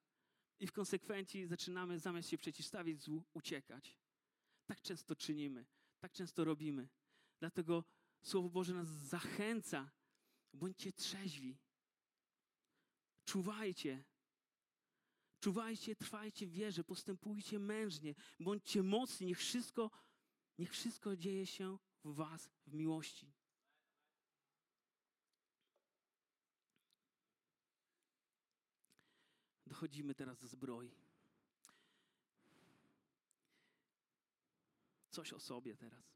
i 0.60 0.66
w 0.66 0.72
konsekwencji 0.72 1.46
zaczynamy 1.46 1.98
zamiast 1.98 2.28
się 2.28 2.38
przeciwstawić 2.38 3.02
złu, 3.02 3.24
uciekać. 3.34 3.98
Tak 4.66 4.80
często 4.80 5.16
czynimy, 5.16 5.66
tak 6.00 6.12
często 6.12 6.44
robimy. 6.44 6.88
Dlatego 7.40 7.84
Słowo 8.24 8.48
Boże 8.48 8.74
nas 8.74 8.88
zachęca. 8.88 9.90
Bądźcie 10.52 10.92
trzeźwi. 10.92 11.58
Czuwajcie. 13.24 14.04
Czuwajcie, 15.40 15.96
trwajcie 15.96 16.46
w 16.46 16.50
wierze, 16.50 16.84
postępujcie 16.84 17.58
mężnie, 17.58 18.14
bądźcie 18.40 18.82
mocni. 18.82 19.26
Niech 19.26 19.38
wszystko, 19.38 19.90
niech 20.58 20.72
wszystko 20.72 21.16
dzieje 21.16 21.46
się 21.46 21.78
w 22.04 22.14
Was 22.14 22.50
w 22.66 22.74
miłości. 22.74 23.32
Dochodzimy 29.66 30.14
teraz 30.14 30.38
do 30.38 30.48
zbroi. 30.48 30.94
Coś 35.10 35.32
o 35.32 35.40
sobie 35.40 35.76
teraz. 35.76 36.13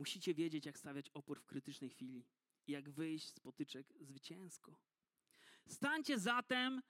Musicie 0.00 0.34
wiedzieć, 0.34 0.66
jak 0.66 0.78
stawiać 0.78 1.10
opór 1.10 1.40
w 1.40 1.46
krytycznej 1.46 1.90
chwili 1.90 2.26
i 2.66 2.72
jak 2.72 2.90
wyjść 2.90 3.34
z 3.34 3.40
potyczek 3.40 3.94
zwycięsko. 4.00 4.76
Stańcie 5.66 6.18
zatem 6.18 6.82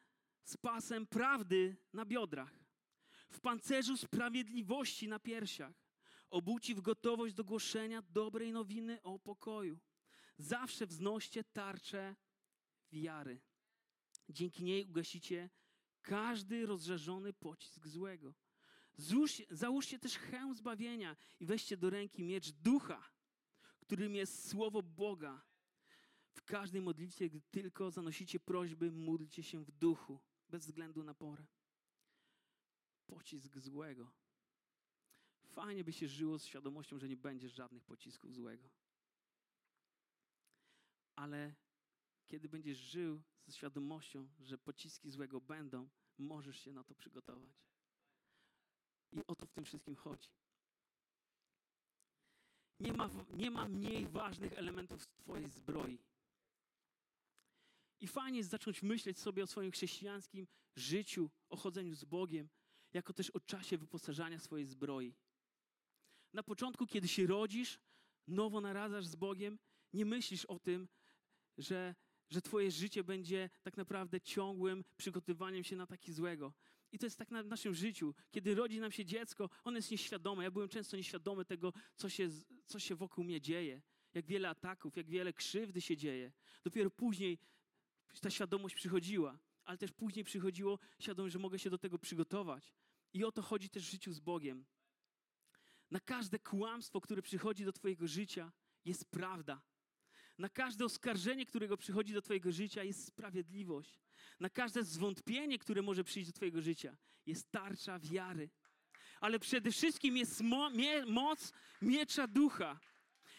z 0.45 0.57
pasem 0.57 1.07
prawdy 1.07 1.77
na 1.93 2.05
biodrach, 2.05 2.65
w 3.31 3.41
pancerzu 3.41 3.97
sprawiedliwości 3.97 5.09
na 5.09 5.19
piersiach, 5.19 5.85
obuci 6.31 6.75
w 6.75 6.81
gotowość 6.81 7.35
do 7.35 7.45
głoszenia 7.45 8.03
dobrej 8.03 8.53
nowiny 8.53 9.03
o 9.03 9.19
pokoju. 9.19 9.79
Zawsze 10.39 10.87
wznoście 10.87 11.45
tarczę 11.45 12.17
wiary. 12.93 13.41
Dzięki 14.29 14.65
niej 14.65 14.87
ugasicie 14.87 15.51
każdy 16.03 16.67
rozżarzony 16.67 17.33
pocisk 17.33 17.87
złego. 17.87 18.35
Załóżcie 19.51 19.99
też 19.99 20.19
hełm 20.19 20.55
zbawienia 20.55 21.17
i 21.41 21.47
weźcie 21.47 21.77
do 21.77 21.91
ręki 21.91 22.25
miecz 22.25 22.51
ducha, 22.51 23.11
którym 23.81 24.15
jest 24.15 24.49
słowo 24.49 24.83
Boga. 24.83 25.43
W 26.33 26.43
każdej 26.45 26.83
modlitwie, 26.83 27.31
gdy 27.31 27.41
tylko 27.41 27.91
zanosicie 27.91 28.41
prośby, 28.41 28.93
módlcie 28.93 29.43
się 29.43 29.65
w 29.65 29.71
duchu, 29.71 30.21
bez 30.49 30.67
względu 30.67 31.05
na 31.05 31.15
porę. 31.15 31.47
Pocisk 33.07 33.59
złego. 33.59 34.13
Fajnie 35.47 35.85
by 35.85 35.93
się 35.93 36.09
żyło 36.09 36.39
z 36.39 36.45
świadomością, 36.45 36.99
że 36.99 37.09
nie 37.09 37.17
będzie 37.17 37.49
żadnych 37.49 37.85
pocisków 37.85 38.35
złego. 38.35 38.71
Ale 41.17 41.55
kiedy 42.27 42.49
będziesz 42.49 42.79
żył 42.79 43.23
ze 43.47 43.53
świadomością, 43.53 44.29
że 44.41 44.59
pociski 44.59 45.11
złego 45.11 45.41
będą, 45.41 45.89
możesz 46.19 46.61
się 46.61 46.73
na 46.73 46.85
to 46.85 46.95
przygotować. 46.95 47.70
I 49.13 49.21
o 49.27 49.35
to 49.35 49.47
w 49.47 49.53
tym 49.53 49.65
wszystkim 49.65 49.97
chodzi. 49.97 50.29
Nie 52.81 52.93
ma, 52.93 53.11
nie 53.33 53.51
ma 53.51 53.69
mniej 53.69 54.07
ważnych 54.07 54.53
elementów 54.53 55.07
Twojej 55.07 55.49
zbroi. 55.49 55.99
I 58.01 58.09
fajnie 58.09 58.39
jest 58.39 58.51
zacząć 58.51 58.83
myśleć 58.83 59.19
sobie 59.19 59.43
o 59.43 59.47
swoim 59.47 59.73
chrześcijańskim 59.73 60.47
życiu, 60.77 61.31
o 61.49 61.57
chodzeniu 61.57 61.95
z 61.95 62.05
Bogiem, 62.05 62.49
jako 62.93 63.13
też 63.13 63.31
o 63.31 63.41
czasie 63.41 63.79
wyposażania 63.79 64.39
swojej 64.39 64.67
zbroi. 64.67 65.15
Na 66.33 66.43
początku, 66.43 66.87
kiedy 66.87 67.09
się 67.09 67.27
rodzisz, 67.27 67.79
nowo 68.27 68.61
naradzasz 68.61 69.07
z 69.07 69.17
Bogiem, 69.17 69.59
nie 69.93 70.05
myślisz 70.05 70.45
o 70.45 70.59
tym, 70.59 70.89
że, 71.59 71.95
że 72.29 72.43
Twoje 72.43 72.71
życie 72.71 73.05
będzie 73.05 73.51
tak 73.63 73.77
naprawdę 73.77 74.21
ciągłym 74.21 74.85
przygotowaniem 74.97 75.65
się 75.65 75.77
na 75.77 75.87
taki 75.87 76.13
złego. 76.13 76.53
I 76.93 76.99
to 76.99 77.07
jest 77.07 77.19
tak 77.19 77.31
na 77.31 77.43
naszym 77.43 77.75
życiu. 77.75 78.15
Kiedy 78.31 78.55
rodzi 78.55 78.81
nam 78.81 78.93
się 78.93 79.05
dziecko, 79.05 79.51
ono 79.65 79.77
jest 79.77 79.91
nieświadome. 79.91 80.45
Ja 80.45 80.51
byłem 80.51 80.69
często 80.69 80.97
nieświadomy 80.97 81.45
tego, 81.45 81.73
co 81.97 82.09
się, 82.09 82.29
co 82.67 82.79
się 82.79 82.95
wokół 82.95 83.25
mnie 83.25 83.41
dzieje. 83.41 83.83
Jak 84.15 84.27
wiele 84.27 84.49
ataków, 84.49 84.97
jak 84.97 85.11
wiele 85.11 85.33
krzywdy 85.33 85.81
się 85.81 85.97
dzieje. 85.97 86.33
Dopiero 86.65 86.91
później 86.91 87.39
ta 88.21 88.31
świadomość 88.31 88.75
przychodziła. 88.75 89.39
ale 89.65 89.79
też 89.79 89.93
później 89.93 90.25
przychodziło 90.25 90.79
świadomość, 90.99 91.33
że 91.33 91.39
mogę 91.39 91.59
się 91.59 91.71
do 91.71 91.79
tego 91.79 91.99
przygotować. 91.99 92.75
I 93.13 93.25
o 93.25 93.33
to 93.33 93.43
chodzi 93.43 93.71
też 93.71 93.87
w 93.87 93.91
życiu 93.91 94.13
z 94.13 94.21
Bogiem. 94.21 94.67
Na 95.91 96.01
każde 96.01 96.39
kłamstwo, 96.39 97.01
które 97.01 97.23
przychodzi 97.23 97.65
do 97.65 97.73
Twojego 97.73 98.07
życia, 98.07 98.53
jest 98.85 99.11
prawda. 99.11 99.63
Na 100.41 100.49
każde 100.49 100.85
oskarżenie, 100.85 101.47
którego 101.47 101.77
przychodzi 101.77 102.13
do 102.13 102.23
Twojego 102.23 102.53
życia, 102.53 102.85
jest 102.85 103.07
sprawiedliwość. 103.07 104.01
Na 104.41 104.51
każde 104.51 104.85
zwątpienie, 104.85 105.59
które 105.59 105.83
może 105.83 106.05
przyjść 106.05 106.29
do 106.29 106.33
Twojego 106.33 106.61
życia, 106.63 106.97
jest 107.27 107.51
tarcza 107.51 107.99
wiary. 107.99 108.51
Ale 109.21 109.39
przede 109.39 109.73
wszystkim 109.73 110.17
jest 110.17 110.41
mo 110.41 110.71
mie 110.71 111.07
moc 111.07 111.53
miecza 111.83 112.27
ducha. 112.27 112.81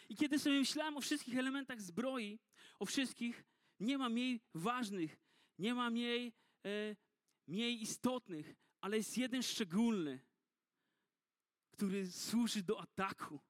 I 0.08 0.16
kiedy 0.16 0.38
sobie 0.38 0.58
myślałem 0.58 0.96
o 0.96 1.00
wszystkich 1.00 1.38
elementach 1.38 1.80
zbroi, 1.80 2.38
o 2.78 2.86
wszystkich, 2.86 3.44
nie 3.80 3.98
ma 3.98 4.08
mniej 4.08 4.40
ważnych, 4.54 5.16
nie 5.58 5.74
ma 5.74 5.90
mniej, 5.90 6.32
e, 6.66 6.96
mniej 7.46 7.82
istotnych, 7.82 8.54
ale 8.80 8.96
jest 8.96 9.18
jeden 9.18 9.42
szczególny, 9.42 10.20
który 11.70 12.10
służy 12.10 12.62
do 12.62 12.80
ataku. 12.80 13.40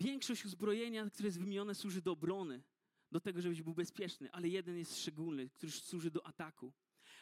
Większość 0.00 0.44
uzbrojenia, 0.44 1.10
które 1.10 1.26
jest 1.26 1.38
wymienione, 1.38 1.74
służy 1.74 2.02
do 2.02 2.12
obrony, 2.12 2.62
do 3.12 3.20
tego, 3.20 3.42
żebyś 3.42 3.62
był 3.62 3.74
bezpieczny, 3.74 4.32
ale 4.32 4.48
jeden 4.48 4.78
jest 4.78 5.00
szczególny, 5.00 5.48
który 5.48 5.72
służy 5.72 6.10
do 6.10 6.26
ataku. 6.26 6.72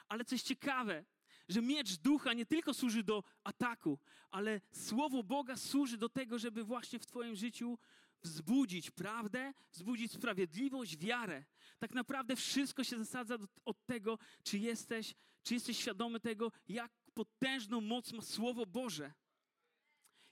Ale 0.08 0.24
coś 0.24 0.42
ciekawe, 0.42 1.04
że 1.48 1.62
miecz 1.62 1.96
ducha 1.96 2.32
nie 2.32 2.46
tylko 2.46 2.74
służy 2.74 3.02
do 3.02 3.24
ataku, 3.44 3.98
ale 4.30 4.60
słowo 4.72 5.22
Boga 5.22 5.56
służy 5.56 5.96
do 5.96 6.08
tego, 6.08 6.38
żeby 6.38 6.64
właśnie 6.64 6.98
w 6.98 7.06
Twoim 7.06 7.36
życiu 7.36 7.78
wzbudzić 8.22 8.90
prawdę, 8.90 9.52
wzbudzić 9.72 10.12
sprawiedliwość, 10.12 10.96
wiarę. 10.96 11.44
Tak 11.78 11.94
naprawdę 11.94 12.36
wszystko 12.36 12.84
się 12.84 12.98
zasadza 12.98 13.38
od 13.64 13.86
tego, 13.86 14.18
czy 14.42 14.58
jesteś, 14.58 15.14
czy 15.42 15.54
jesteś 15.54 15.78
świadomy 15.78 16.20
tego, 16.20 16.52
jak 16.68 16.92
potężną 17.14 17.80
moc 17.80 18.12
ma 18.12 18.22
Słowo 18.22 18.66
Boże. 18.66 19.12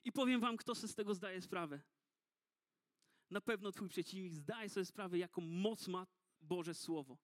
I 0.05 0.13
powiem 0.13 0.41
Wam, 0.41 0.57
kto 0.57 0.75
sobie 0.75 0.93
z 0.93 0.95
tego 0.95 1.15
zdaje 1.15 1.41
sprawę. 1.41 1.81
Na 3.35 3.41
pewno 3.41 3.73
Twój 3.73 3.89
przeciwnik 3.89 4.35
zdaje 4.35 4.69
sobie 4.69 4.85
sprawę, 4.85 5.19
jaką 5.19 5.41
moc 5.43 5.89
ma 5.89 6.07
Boże 6.41 6.75
Słowo. 6.75 7.19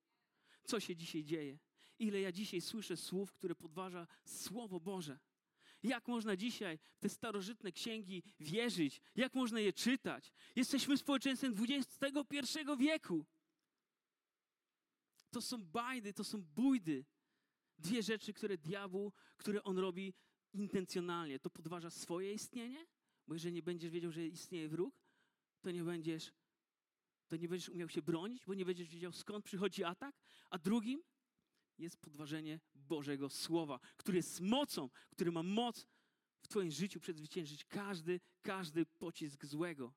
Co 0.64 0.81
się 0.81 0.97
dzisiaj 0.97 1.25
dzieje? 1.25 1.59
Ile 1.99 2.21
ja 2.21 2.33
dzisiaj 2.33 2.61
słyszę 2.61 2.97
słów, 2.97 3.33
które 3.33 3.55
podważa 3.55 4.07
Słowo 4.25 4.81
Boże. 4.81 5.19
Jak 5.83 6.09
można 6.09 6.37
dzisiaj 6.37 6.79
w 6.79 6.99
te 6.99 7.09
starożytne 7.09 7.73
księgi 7.73 8.23
wierzyć? 8.40 9.00
Jak 9.17 9.35
można 9.35 9.61
je 9.61 9.73
czytać? 9.73 10.33
Jesteśmy 10.57 10.99
społeczeństwem 10.99 11.55
XXI 11.69 12.59
wieku. 12.79 13.26
To 15.31 15.40
są 15.40 15.64
bajdy, 15.64 16.12
to 16.12 16.25
są 16.25 16.43
bójdy. 16.43 17.05
Dwie 17.79 18.02
rzeczy, 18.02 18.33
które 18.33 18.59
diabłu, 18.59 19.12
które 19.37 19.62
on 19.62 19.79
robi 19.79 20.14
intencjonalnie. 20.52 21.38
To 21.38 21.50
podważa 21.50 21.90
swoje 21.90 22.33
istnienie, 22.33 22.87
bo 23.26 23.35
jeżeli 23.35 23.55
nie 23.55 23.62
będziesz 23.62 23.90
wiedział, 23.90 24.12
że 24.12 24.26
istnieje 24.26 24.69
wróg, 24.69 25.00
to 25.61 25.71
nie 25.71 25.85
będziesz, 25.85 26.33
to 27.29 27.37
nie 27.37 27.49
będziesz 27.49 27.69
umiał 27.69 27.88
się 27.88 28.02
bronić, 28.02 28.47
bo 28.47 28.55
nie 28.55 28.64
będziesz 28.64 28.88
wiedział, 28.88 29.12
skąd 29.12 29.45
przychodzi 29.45 29.85
atak. 29.85 30.17
A 30.50 30.59
drugim 30.59 31.02
jest 31.79 31.97
podważenie 31.97 32.61
Bożego 32.75 33.31
Słowa, 33.31 33.81
który 33.97 34.17
jest 34.17 34.40
mocą, 34.40 34.90
który 35.11 35.33
ma 35.33 35.43
moc 35.43 35.87
w 36.43 36.49
Twoim 36.49 36.71
życiu 36.71 37.00
przezwyciężyć 37.00 37.64
każdy, 37.64 38.21
każdy 38.43 38.87
pocisk 38.87 39.47
złego. 39.47 39.95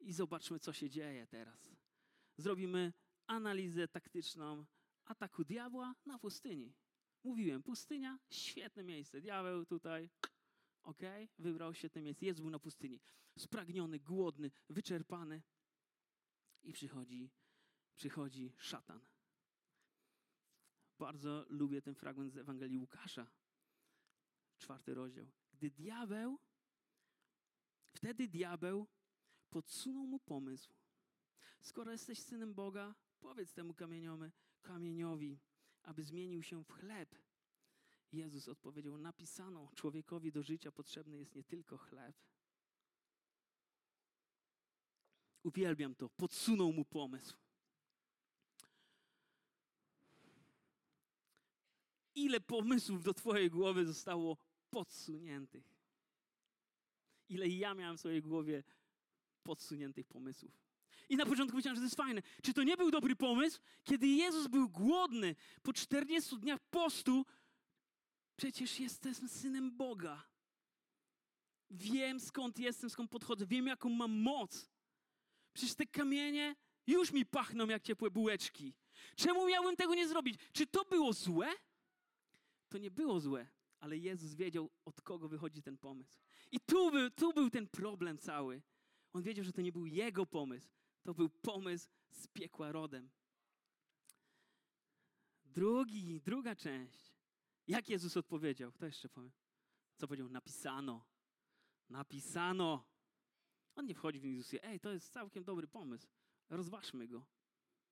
I 0.00 0.12
zobaczmy, 0.12 0.60
co 0.60 0.72
się 0.72 0.90
dzieje 0.90 1.26
teraz. 1.26 1.70
Zrobimy 2.36 2.92
analizę 3.26 3.88
taktyczną 3.88 4.66
ataku 5.04 5.44
diabła 5.44 5.94
na 6.06 6.18
pustyni. 6.18 6.74
Mówiłem, 7.24 7.62
pustynia, 7.62 8.18
świetne 8.30 8.84
miejsce. 8.84 9.20
Diabeł 9.20 9.66
tutaj, 9.66 10.10
ok, 10.82 11.02
wybrał 11.38 11.74
świetne 11.74 12.02
miejsce. 12.02 12.26
Jest 12.26 12.40
był 12.40 12.50
na 12.50 12.58
pustyni. 12.58 13.00
Spragniony, 13.38 13.98
głodny, 13.98 14.50
wyczerpany. 14.68 15.42
I 16.62 16.72
przychodzi, 16.72 17.30
przychodzi 17.94 18.52
szatan. 18.58 19.00
Bardzo 20.98 21.46
lubię 21.48 21.82
ten 21.82 21.94
fragment 21.94 22.32
z 22.32 22.36
Ewangelii 22.36 22.78
Łukasza, 22.78 23.26
czwarty 24.58 24.94
rozdział. 24.94 25.26
Gdy 25.52 25.70
diabeł, 25.70 26.38
wtedy 27.92 28.28
diabeł 28.28 28.86
podsunął 29.50 30.06
mu 30.06 30.18
pomysł. 30.18 30.74
Skoro 31.60 31.92
jesteś 31.92 32.18
synem 32.18 32.54
Boga, 32.54 32.94
powiedz 33.20 33.52
temu 33.52 33.74
kamieniowi, 34.62 35.40
aby 35.82 36.02
zmienił 36.02 36.42
się 36.42 36.64
w 36.64 36.72
chleb. 36.72 37.14
Jezus 38.12 38.48
odpowiedział: 38.48 38.98
Napisano, 38.98 39.68
człowiekowi 39.74 40.32
do 40.32 40.42
życia 40.42 40.72
potrzebny 40.72 41.18
jest 41.18 41.34
nie 41.34 41.44
tylko 41.44 41.78
chleb. 41.78 42.16
Uwielbiam 45.42 45.94
to. 45.94 46.08
Podsunął 46.08 46.72
mu 46.72 46.84
pomysł. 46.84 47.36
Ile 52.14 52.40
pomysłów 52.40 53.02
do 53.02 53.14
Twojej 53.14 53.50
głowy 53.50 53.86
zostało 53.86 54.36
podsuniętych? 54.70 55.74
Ile 57.28 57.48
ja 57.48 57.74
miałem 57.74 57.96
w 57.96 58.00
swojej 58.00 58.22
głowie 58.22 58.64
podsuniętych 59.42 60.06
pomysłów? 60.06 60.62
I 61.08 61.16
na 61.16 61.26
początku 61.26 61.56
myślałem, 61.56 61.76
że 61.76 61.80
to 61.80 61.86
jest 61.86 61.96
fajne. 61.96 62.22
Czy 62.42 62.54
to 62.54 62.62
nie 62.62 62.76
był 62.76 62.90
dobry 62.90 63.16
pomysł? 63.16 63.60
Kiedy 63.84 64.06
Jezus 64.06 64.46
był 64.46 64.68
głodny 64.68 65.36
po 65.62 65.72
40 65.72 66.38
dniach 66.38 66.60
postu, 66.60 67.26
przecież 68.36 68.80
jestem 68.80 69.28
synem 69.28 69.76
Boga. 69.76 70.22
Wiem 71.70 72.20
skąd 72.20 72.58
jestem, 72.58 72.90
skąd 72.90 73.10
podchodzę, 73.10 73.46
wiem 73.46 73.66
jaką 73.66 73.88
mam 73.88 74.10
moc. 74.10 74.70
Przecież 75.52 75.74
te 75.74 75.86
kamienie 75.86 76.56
już 76.86 77.12
mi 77.12 77.26
pachną 77.26 77.66
jak 77.66 77.82
ciepłe 77.82 78.10
bułeczki. 78.10 78.74
Czemu 79.16 79.46
miałbym 79.46 79.76
tego 79.76 79.94
nie 79.94 80.08
zrobić? 80.08 80.40
Czy 80.52 80.66
to 80.66 80.84
było 80.84 81.12
złe? 81.12 81.48
To 82.68 82.78
nie 82.78 82.90
było 82.90 83.20
złe, 83.20 83.46
ale 83.80 83.98
Jezus 83.98 84.34
wiedział, 84.34 84.70
od 84.84 85.00
kogo 85.00 85.28
wychodzi 85.28 85.62
ten 85.62 85.78
pomysł. 85.78 86.18
I 86.50 86.60
tu 86.60 86.90
był, 86.90 87.10
tu 87.10 87.32
był 87.32 87.50
ten 87.50 87.68
problem 87.68 88.18
cały. 88.18 88.62
On 89.12 89.22
wiedział, 89.22 89.44
że 89.44 89.52
to 89.52 89.62
nie 89.62 89.72
był 89.72 89.86
jego 89.86 90.26
pomysł, 90.26 90.68
to 91.02 91.14
był 91.14 91.28
pomysł 91.30 91.88
z 92.10 92.26
piekła 92.26 92.72
rodem. 92.72 93.10
Drugi, 95.44 96.20
druga 96.20 96.56
część. 96.56 97.11
Jak 97.66 97.88
Jezus 97.88 98.16
odpowiedział? 98.16 98.72
To 98.72 98.86
jeszcze 98.86 99.08
powiem. 99.08 99.32
Co 99.96 100.08
powiedział? 100.08 100.28
Napisano. 100.28 101.04
Napisano. 101.88 102.84
On 103.74 103.86
nie 103.86 103.94
wchodzi 103.94 104.20
w 104.20 104.22
dyskusję. 104.22 104.64
Ej, 104.64 104.80
to 104.80 104.92
jest 104.92 105.12
całkiem 105.12 105.44
dobry 105.44 105.66
pomysł. 105.66 106.08
Rozważmy 106.50 107.08
go. 107.08 107.26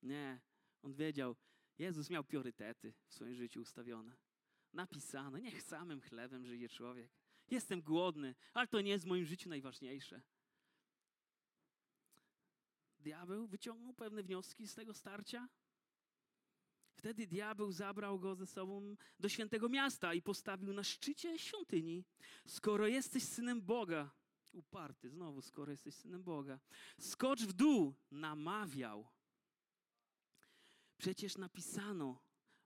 Nie. 0.03 0.41
On 0.83 0.95
wiedział, 0.95 1.37
Jezus 1.79 2.11
miał 2.11 2.25
priorytety 2.25 2.95
w 3.09 3.15
swoim 3.15 3.35
życiu 3.35 3.61
ustawione. 3.61 4.17
Napisano, 4.73 5.39
niech 5.39 5.63
samym 5.63 6.01
chlebem 6.01 6.47
żyje 6.47 6.69
człowiek. 6.69 7.13
Jestem 7.51 7.83
głodny, 7.83 8.35
ale 8.55 8.67
to 8.67 8.81
nie 8.81 8.91
jest 8.91 9.05
w 9.05 9.09
moim 9.09 9.25
życiu 9.25 9.49
najważniejsze 9.49 10.23
diabeł 13.01 13.47
wyciągnął 13.47 13.95
pewne 13.95 14.23
wnioski 14.23 14.69
z 14.69 14.75
tego 14.75 14.95
starcia. 14.95 15.49
Wtedy 17.01 17.27
diabeł 17.27 17.73
zabrał 17.73 18.19
go 18.19 18.35
ze 18.35 18.47
sobą 18.47 18.97
do 19.21 19.29
świętego 19.29 19.69
miasta 19.69 20.15
i 20.15 20.23
postawił 20.23 20.73
na 20.73 20.85
szczycie 20.85 21.39
świątyni. 21.39 22.05
Skoro 22.47 22.87
jesteś 22.87 23.23
synem 23.23 23.63
Boga, 23.63 24.11
uparty 24.53 25.11
znowu, 25.11 25.43
skoro 25.43 25.73
jesteś 25.73 25.95
synem 25.95 26.23
Boga, 26.23 26.59
skocz 26.99 27.43
w 27.43 27.53
dół, 27.53 27.95
namawiał. 28.11 29.09
Przecież 30.99 31.37
napisano, 31.39 32.23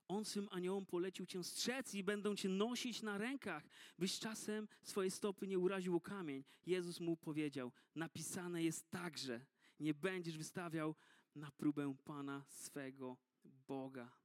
on 0.08 0.24
swym 0.24 0.48
aniołom 0.50 0.86
polecił 0.86 1.26
cię 1.26 1.44
strzec 1.44 1.94
i 1.94 2.04
będą 2.04 2.36
cię 2.36 2.48
nosić 2.48 3.02
na 3.02 3.18
rękach, 3.18 3.68
byś 3.98 4.18
czasem 4.18 4.68
swoje 4.82 5.10
stopy 5.10 5.46
nie 5.46 5.58
uraził 5.58 5.96
o 5.96 6.00
kamień. 6.00 6.44
Jezus 6.66 7.00
mu 7.00 7.16
powiedział, 7.16 7.72
napisane 7.94 8.62
jest 8.62 8.90
także, 8.90 9.46
nie 9.80 9.94
będziesz 9.94 10.38
wystawiał 10.38 10.94
na 11.34 11.50
próbę 11.50 11.94
Pana 12.04 12.44
swego 12.48 13.16
Boga. 13.44 14.23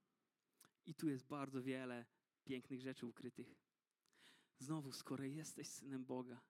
I 0.85 0.95
tu 0.95 1.09
jest 1.09 1.25
bardzo 1.25 1.61
wiele 1.61 2.05
pięknych 2.43 2.81
rzeczy 2.81 3.05
ukrytych. 3.05 3.55
Znowu, 4.57 4.91
skoro 4.91 5.23
jesteś 5.23 5.67
synem 5.67 6.05
Boga, 6.05 6.41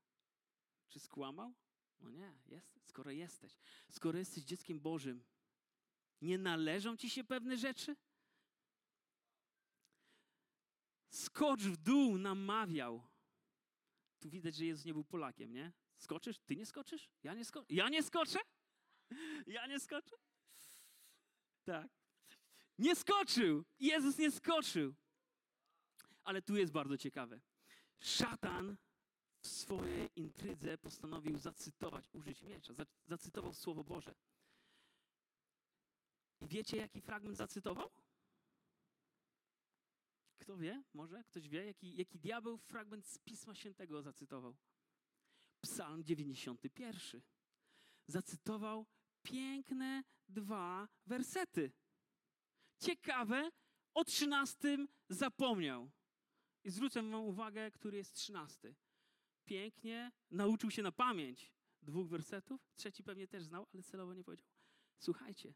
czy 0.87 0.99
skłamał? 0.99 1.53
No 1.99 2.09
nie, 2.09 2.33
jest, 2.45 2.79
skoro 2.83 3.11
jesteś. 3.11 3.59
Skoro 3.89 4.19
jesteś 4.19 4.43
dzieckiem 4.43 4.79
Bożym, 4.79 5.23
nie 6.21 6.37
należą 6.37 6.97
ci 6.97 7.09
się 7.09 7.23
pewne 7.23 7.57
rzeczy? 7.57 7.95
Skocz 11.09 11.61
w 11.61 11.77
dół, 11.77 12.17
namawiał. 12.17 13.07
Tu 14.19 14.29
widać, 14.29 14.55
że 14.55 14.65
Jezus 14.65 14.85
nie 14.85 14.93
był 14.93 15.03
Polakiem, 15.03 15.53
nie? 15.53 15.71
Skoczysz? 15.97 16.39
Ty 16.39 16.55
nie 16.55 16.65
skoczysz? 16.65 17.09
Ja 17.23 17.33
nie, 17.33 17.45
sko 17.45 17.65
ja 17.69 17.89
nie 17.89 18.03
skoczę? 18.03 18.39
Ja 19.47 19.67
nie 19.67 19.79
skoczę? 19.79 20.15
Tak. 21.63 21.98
Nie 22.79 22.95
skoczył. 22.95 23.65
Jezus 23.79 24.17
nie 24.17 24.31
skoczył. 24.31 24.95
Ale 26.23 26.41
tu 26.41 26.57
jest 26.57 26.71
bardzo 26.71 26.97
ciekawe. 26.97 27.41
Szatan 27.99 28.77
w 29.41 29.47
swojej 29.47 30.09
intrydze 30.15 30.77
postanowił 30.77 31.37
zacytować, 31.37 32.09
użyć 32.13 32.41
miecza. 32.41 32.73
Zacytował 33.07 33.53
Słowo 33.53 33.83
Boże. 33.83 34.15
I 36.41 36.47
wiecie, 36.47 36.77
jaki 36.77 37.01
fragment 37.01 37.37
zacytował? 37.37 37.89
Kto 40.37 40.57
wie? 40.57 40.83
Może 40.93 41.23
ktoś 41.23 41.49
wie, 41.49 41.65
jaki, 41.65 41.95
jaki 41.95 42.19
diabeł 42.19 42.57
fragment 42.57 43.05
z 43.05 43.17
Pisma 43.17 43.55
Świętego 43.55 44.01
zacytował? 44.01 44.57
Psalm 45.61 46.03
91. 46.03 47.21
Zacytował 48.07 48.85
piękne 49.23 50.03
dwa 50.29 50.87
wersety. 51.05 51.71
Ciekawe, 52.79 53.51
o 53.93 54.03
trzynastym 54.03 54.87
zapomniał. 55.09 55.91
I 56.63 56.69
zwrócę 56.69 57.01
wam 57.01 57.21
uwagę, 57.21 57.71
który 57.71 57.97
jest 57.97 58.15
trzynasty. 58.15 58.75
Pięknie 59.45 60.11
nauczył 60.31 60.71
się 60.71 60.81
na 60.81 60.91
pamięć 60.91 61.51
dwóch 61.81 62.07
wersetów. 62.07 62.61
Trzeci 62.75 63.03
pewnie 63.03 63.27
też 63.27 63.43
znał, 63.43 63.67
ale 63.73 63.83
celowo 63.83 64.13
nie 64.13 64.23
powiedział. 64.23 64.47
Słuchajcie, 64.97 65.53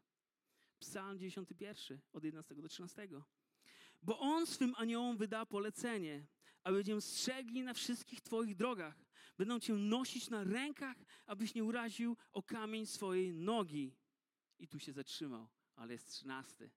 Psalm 0.78 1.18
91 1.18 2.00
od 2.12 2.24
11 2.24 2.54
do 2.54 2.68
13. 2.68 3.08
Bo 4.02 4.18
On 4.18 4.46
swym 4.46 4.74
aniołom 4.76 5.16
wyda 5.16 5.46
polecenie, 5.46 6.26
aby 6.62 6.76
będziemy 6.76 7.00
strzegli 7.00 7.62
na 7.62 7.74
wszystkich 7.74 8.20
Twoich 8.20 8.56
drogach. 8.56 9.04
Będą 9.38 9.60
Cię 9.60 9.74
nosić 9.74 10.30
na 10.30 10.44
rękach, 10.44 10.96
abyś 11.26 11.54
nie 11.54 11.64
uraził 11.64 12.16
o 12.32 12.42
kamień 12.42 12.86
swojej 12.86 13.34
nogi. 13.34 13.96
I 14.58 14.68
tu 14.68 14.78
się 14.78 14.92
zatrzymał, 14.92 15.48
ale 15.76 15.92
jest 15.92 16.08
trzynasty. 16.08 16.70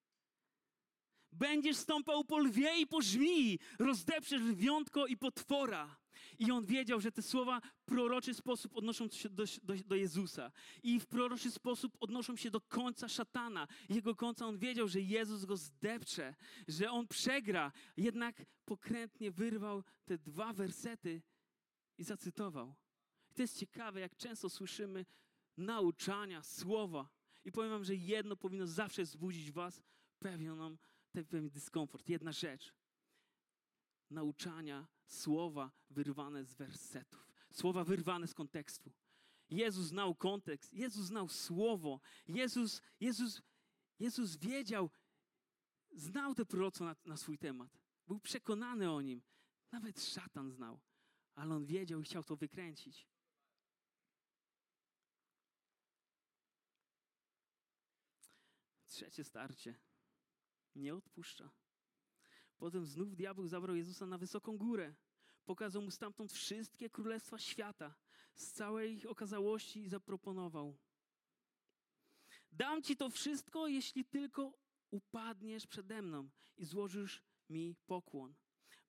Będziesz 1.40 1.78
stąpał 1.78 2.24
po 2.24 2.38
lwie 2.38 2.80
i 2.80 2.88
po 2.88 3.02
żmii, 3.02 3.60
rozdeprzesz 3.80 4.42
lwiątko 4.42 5.08
i 5.08 5.18
potwora. 5.18 5.98
I 6.40 6.52
on 6.52 6.66
wiedział, 6.66 7.02
że 7.02 7.12
te 7.12 7.22
słowa 7.22 7.62
proroczy 7.86 8.34
sposób 8.34 8.76
odnoszą 8.76 9.10
się 9.10 9.30
do, 9.30 9.44
do, 9.64 9.74
do, 9.86 9.96
Jezusa. 9.96 10.52
I 10.84 11.00
w 11.00 11.06
proroczy 11.06 11.52
sposób 11.52 11.98
odnoszą 12.00 12.36
się 12.36 12.52
do 12.52 12.62
końca 12.62 13.08
szatana. 13.08 13.68
Jego 13.90 14.16
końca 14.16 14.46
on 14.46 14.58
wiedział, 14.58 14.88
że 14.88 15.02
Jezus 15.02 15.46
go 15.46 15.58
zdepcze, 15.58 16.36
że 16.68 16.92
on 16.92 17.08
przegra. 17.08 17.72
Jednak 17.98 18.46
pokrętnie 18.66 19.32
wyrwał 19.32 19.84
te 20.06 20.18
dwa 20.18 20.54
wersety 20.54 21.22
i 21.98 22.04
zacytował. 22.04 22.76
I 23.32 23.34
to 23.34 23.42
jest 23.42 23.58
ciekawe, 23.58 24.00
jak 24.00 24.16
często 24.16 24.50
słyszymy 24.50 25.06
nauczania, 25.58 26.44
słowa. 26.44 27.10
I 27.46 27.52
powiem 27.52 27.72
wam, 27.72 27.84
że 27.84 27.96
jedno 27.96 28.36
powinno 28.36 28.68
zawsze 28.68 29.04
wzbudzić 29.04 29.52
was 29.52 29.84
pewną 30.20 30.78
pewien 31.12 31.50
dyskomfort. 31.50 32.10
Jedna 32.10 32.32
rzecz. 32.32 32.74
Nauczania 34.10 34.88
słowa 35.08 35.72
wyrwane 35.90 36.46
z 36.46 36.54
wersetów. 36.54 37.28
Słowa 37.52 37.84
wyrwane 37.84 38.28
z 38.28 38.34
kontekstu. 38.34 38.92
Jezus 39.50 39.86
znał 39.86 40.16
kontekst. 40.16 40.74
Jezus 40.74 41.06
znał 41.06 41.30
słowo. 41.30 42.00
Jezus, 42.28 42.82
Jezus, 43.00 43.42
Jezus 44.00 44.36
wiedział, 44.36 44.90
znał 45.92 46.36
te 46.36 46.46
proroctwo 46.46 46.86
na, 46.86 46.96
na 47.06 47.18
swój 47.18 47.38
temat. 47.38 47.78
Był 48.08 48.20
przekonany 48.20 48.92
o 48.92 49.02
nim. 49.02 49.22
Nawet 49.72 50.02
szatan 50.02 50.52
znał. 50.52 50.80
Ale 51.36 51.56
on 51.56 51.66
wiedział 51.66 52.02
i 52.02 52.04
chciał 52.04 52.24
to 52.24 52.36
wykręcić. 52.36 53.08
Trzecie 58.88 59.24
starcie 59.24 59.87
nie 60.78 60.96
odpuszcza. 60.96 61.50
Potem 62.58 62.86
znów 62.86 63.16
diabeł 63.16 63.48
zabrał 63.48 63.76
Jezusa 63.76 64.06
na 64.06 64.18
wysoką 64.18 64.58
górę. 64.58 64.96
Pokazał 65.46 65.82
mu 65.82 65.92
stamtąd 65.92 66.32
wszystkie 66.32 66.90
królestwa 66.90 67.40
świata 67.40 67.96
z 68.36 68.52
całej 68.52 68.96
ich 68.96 69.06
okazałości 69.06 69.88
zaproponował. 69.88 70.78
Dam 72.52 72.84
ci 72.84 72.96
to 72.96 73.10
wszystko, 73.10 73.68
jeśli 73.68 74.06
tylko 74.06 74.54
upadniesz 74.92 75.68
przede 75.68 76.02
mną 76.02 76.30
i 76.58 76.66
złożysz 76.66 77.24
mi 77.50 77.76
pokłon. 77.86 78.36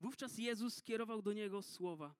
Wówczas 0.00 0.38
Jezus 0.38 0.74
skierował 0.74 1.22
do 1.22 1.32
niego 1.32 1.62
słowa: 1.62 2.14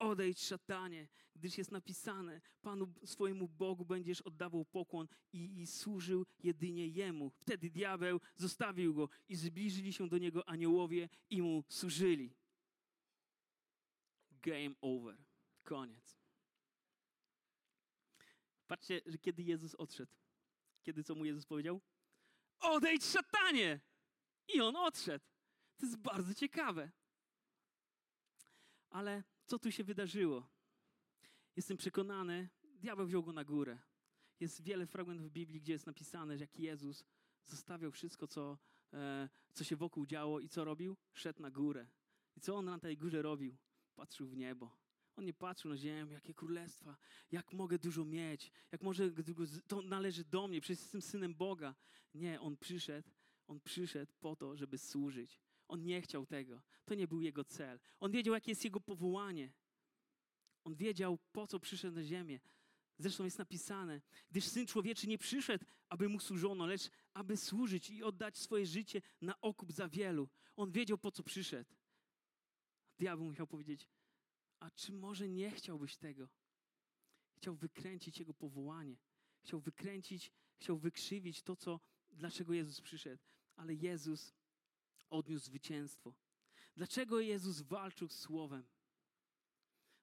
Odejdź, 0.00 0.42
szatanie, 0.42 1.08
gdyż 1.36 1.58
jest 1.58 1.70
napisane: 1.70 2.40
Panu 2.62 2.92
swojemu 3.04 3.48
Bogu 3.48 3.84
będziesz 3.84 4.20
oddawał 4.20 4.64
pokłon 4.64 5.08
i, 5.32 5.60
i, 5.60 5.66
służył 5.66 6.26
jedynie 6.38 6.88
Jemu. 6.88 7.30
Wtedy 7.30 7.70
diabeł 7.70 8.20
zostawił 8.36 8.94
go 8.94 9.08
i 9.28 9.36
zbliżyli 9.36 9.92
się 9.92 10.08
do 10.08 10.18
niego 10.18 10.48
aniołowie 10.48 11.08
i 11.30 11.42
mu 11.42 11.64
służyli. 11.68 12.34
Game 14.30 14.74
over. 14.80 15.16
Koniec. 15.62 16.18
Patrzcie, 18.66 19.00
że 19.06 19.18
kiedy 19.18 19.42
Jezus 19.42 19.74
odszedł, 19.74 20.12
kiedy 20.82 21.04
co 21.04 21.14
mu 21.14 21.24
Jezus 21.24 21.46
powiedział? 21.46 21.80
Odejdź, 22.60 23.04
szatanie! 23.04 23.80
I 24.54 24.60
on 24.60 24.76
odszedł. 24.76 25.24
To 25.76 25.86
jest 25.86 25.98
bardzo 25.98 26.34
ciekawe. 26.34 26.90
Ale 28.90 29.22
co 29.50 29.58
tu 29.58 29.72
się 29.72 29.84
wydarzyło. 29.84 30.48
Jestem 31.56 31.76
przekonany, 31.76 32.48
diabeł 32.74 33.06
wziął 33.06 33.22
go 33.22 33.32
na 33.32 33.44
górę. 33.44 33.78
Jest 34.40 34.62
wiele 34.62 34.86
fragmentów 34.86 35.26
w 35.26 35.30
Biblii, 35.30 35.60
gdzie 35.60 35.72
jest 35.72 35.86
napisane, 35.86 36.38
że 36.38 36.44
jak 36.44 36.58
Jezus 36.58 37.04
zostawiał 37.44 37.90
wszystko, 37.90 38.26
co, 38.26 38.58
e, 38.92 39.28
co 39.52 39.64
się 39.64 39.76
wokół 39.76 40.06
działo 40.06 40.40
i 40.40 40.48
co 40.48 40.64
robił? 40.64 40.96
Szedł 41.14 41.42
na 41.42 41.50
górę. 41.50 41.86
I 42.36 42.40
co 42.40 42.56
on 42.56 42.64
na 42.64 42.78
tej 42.78 42.96
górze 42.96 43.22
robił? 43.22 43.56
Patrzył 43.94 44.26
w 44.28 44.36
niebo. 44.36 44.76
On 45.16 45.24
nie 45.24 45.34
patrzył 45.34 45.70
na 45.70 45.76
ziemię, 45.76 46.14
jakie 46.14 46.34
królestwa, 46.34 46.96
jak 47.32 47.52
mogę 47.52 47.78
dużo 47.78 48.04
mieć, 48.04 48.52
jak 48.72 48.82
może 48.82 49.10
to 49.66 49.82
należy 49.82 50.24
do 50.24 50.48
mnie, 50.48 50.60
przecież 50.60 50.82
jestem 50.82 51.02
synem 51.02 51.34
Boga. 51.34 51.74
Nie, 52.14 52.40
on 52.40 52.56
przyszedł, 52.56 53.10
on 53.46 53.60
przyszedł 53.60 54.12
po 54.20 54.36
to, 54.36 54.56
żeby 54.56 54.78
służyć. 54.78 55.40
On 55.70 55.84
nie 55.84 56.02
chciał 56.02 56.26
tego. 56.26 56.62
To 56.84 56.94
nie 56.94 57.08
był 57.08 57.20
jego 57.20 57.44
cel. 57.44 57.80
On 58.00 58.10
wiedział, 58.10 58.34
jakie 58.34 58.50
jest 58.50 58.64
jego 58.64 58.80
powołanie. 58.80 59.52
On 60.64 60.74
wiedział, 60.74 61.18
po 61.32 61.46
co 61.46 61.60
przyszedł 61.60 61.96
na 61.96 62.04
ziemię. 62.04 62.40
Zresztą 62.98 63.24
jest 63.24 63.38
napisane, 63.38 64.00
gdyż 64.30 64.44
Syn 64.44 64.66
Człowieczy 64.66 65.08
nie 65.08 65.18
przyszedł, 65.18 65.64
aby 65.88 66.08
mu 66.08 66.20
służono, 66.20 66.66
lecz 66.66 66.90
aby 67.14 67.36
służyć 67.36 67.90
i 67.90 68.02
oddać 68.02 68.38
swoje 68.38 68.66
życie 68.66 69.02
na 69.20 69.40
okup 69.40 69.72
za 69.72 69.88
wielu. 69.88 70.28
On 70.56 70.70
wiedział, 70.70 70.98
po 70.98 71.10
co 71.10 71.22
przyszedł. 71.22 71.70
Diabeł 72.98 73.24
musiał 73.24 73.46
powiedzieć, 73.46 73.88
a 74.60 74.70
czy 74.70 74.92
może 74.92 75.28
nie 75.28 75.50
chciałbyś 75.50 75.96
tego? 75.96 76.28
Chciał 77.36 77.54
wykręcić 77.54 78.18
jego 78.18 78.34
powołanie. 78.34 78.96
Chciał 79.42 79.60
wykręcić, 79.60 80.32
chciał 80.56 80.78
wykrzywić 80.78 81.42
to, 81.42 81.56
co, 81.56 81.80
dlaczego 82.12 82.52
Jezus 82.52 82.80
przyszedł. 82.80 83.22
Ale 83.56 83.74
Jezus 83.74 84.32
odniósł 85.10 85.44
zwycięstwo. 85.44 86.14
Dlaczego 86.76 87.20
Jezus 87.20 87.60
walczył 87.60 88.08
z 88.08 88.18
Słowem? 88.18 88.66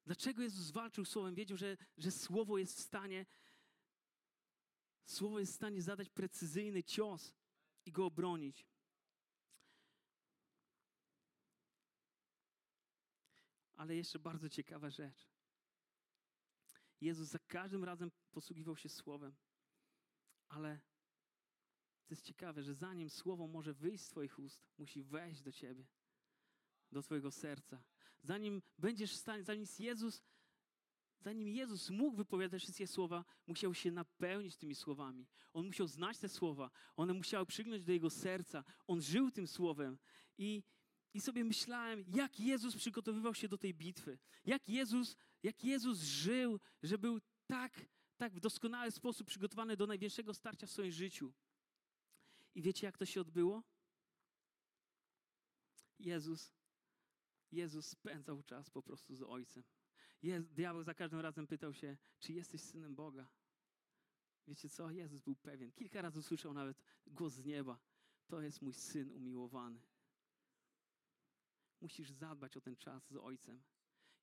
Dlaczego 0.05 0.41
Jezus 0.41 0.71
walczył 0.71 1.05
z 1.05 1.09
Słowem? 1.09 1.35
Wiedział, 1.35 1.57
że, 1.57 1.77
że 1.97 2.11
Słowo 2.11 2.57
jest 2.57 2.77
w 2.77 2.81
stanie 2.81 3.25
Słowo 5.07 5.39
jest 5.39 5.51
w 5.51 5.55
stanie 5.55 5.81
zadać 5.81 6.09
precyzyjny 6.09 6.83
cios 6.83 7.33
i 7.85 7.91
go 7.91 8.05
obronić. 8.05 8.67
Ale 13.75 13.95
jeszcze 13.95 14.19
bardzo 14.19 14.49
ciekawa 14.49 14.89
rzecz. 14.89 15.27
Jezus 17.01 17.27
za 17.27 17.39
każdym 17.39 17.83
razem 17.83 18.11
posługiwał 18.31 18.77
się 18.77 18.89
Słowem, 18.89 19.35
ale 20.47 20.79
to 22.07 22.13
jest 22.13 22.25
ciekawe, 22.25 22.63
że 22.63 22.73
zanim 22.73 23.09
słowo 23.09 23.47
może 23.47 23.73
wyjść 23.73 24.03
z 24.03 24.09
Twoich 24.09 24.39
ust, 24.39 24.61
musi 24.77 25.03
wejść 25.03 25.41
do 25.41 25.51
Ciebie, 25.51 25.85
do 26.91 27.01
Twojego 27.01 27.31
serca. 27.31 27.83
Zanim 28.21 28.61
będziesz 28.77 29.13
w 29.13 29.15
stanie, 29.17 29.43
zanim 29.43 29.65
Jezus, 29.79 30.21
zanim 31.19 31.47
Jezus 31.47 31.89
mógł 31.89 32.17
wypowiadać 32.17 32.61
wszystkie 32.61 32.87
słowa, 32.87 33.25
musiał 33.47 33.73
się 33.73 33.91
napełnić 33.91 34.57
tymi 34.57 34.75
słowami. 34.75 35.27
On 35.53 35.65
musiał 35.65 35.87
znać 35.87 36.17
te 36.17 36.29
słowa, 36.29 36.71
one 36.95 37.13
musiały 37.13 37.45
przygnąć 37.45 37.83
do 37.83 37.91
Jego 37.91 38.09
serca. 38.09 38.63
On 38.87 39.01
żył 39.01 39.31
tym 39.31 39.47
słowem 39.47 39.97
i, 40.37 40.63
i 41.13 41.21
sobie 41.21 41.43
myślałem, 41.43 42.05
jak 42.07 42.39
Jezus 42.39 42.75
przygotowywał 42.75 43.33
się 43.33 43.47
do 43.47 43.57
tej 43.57 43.73
bitwy. 43.73 44.19
Jak 44.45 44.69
Jezus, 44.69 45.15
jak 45.43 45.63
Jezus 45.63 45.99
żył, 45.99 46.59
że 46.83 46.97
był 46.97 47.19
tak, 47.47 47.85
tak 48.17 48.33
w 48.33 48.39
doskonały 48.39 48.91
sposób 48.91 49.27
przygotowany 49.27 49.77
do 49.77 49.87
największego 49.87 50.33
starcia 50.33 50.67
w 50.67 50.71
swoim 50.71 50.91
życiu. 50.91 51.33
I 52.57 52.61
wiecie, 52.61 52.87
jak 52.87 52.97
to 52.97 53.05
się 53.05 53.21
odbyło? 53.21 53.63
Jezus, 55.99 56.53
Jezus 57.51 57.87
spędzał 57.87 58.43
czas 58.43 58.69
po 58.69 58.81
prostu 58.81 59.15
z 59.15 59.21
Ojcem. 59.21 59.63
Jest, 60.21 60.53
diabeł 60.53 60.83
za 60.83 60.93
każdym 60.93 61.19
razem 61.19 61.47
pytał 61.47 61.73
się, 61.73 61.97
czy 62.19 62.33
jesteś 62.33 62.61
synem 62.61 62.95
Boga. 62.95 63.27
Wiecie 64.47 64.69
co? 64.69 64.91
Jezus 64.91 65.21
był 65.21 65.35
pewien. 65.35 65.71
Kilka 65.71 66.01
razy 66.01 66.19
usłyszał 66.19 66.53
nawet 66.53 66.81
głos 67.07 67.33
z 67.33 67.45
nieba. 67.45 67.79
To 68.27 68.41
jest 68.41 68.61
mój 68.61 68.73
syn 68.73 69.11
umiłowany. 69.11 69.81
Musisz 71.81 72.11
zadbać 72.11 72.57
o 72.57 72.61
ten 72.61 72.75
czas 72.75 73.07
z 73.07 73.15
Ojcem. 73.15 73.63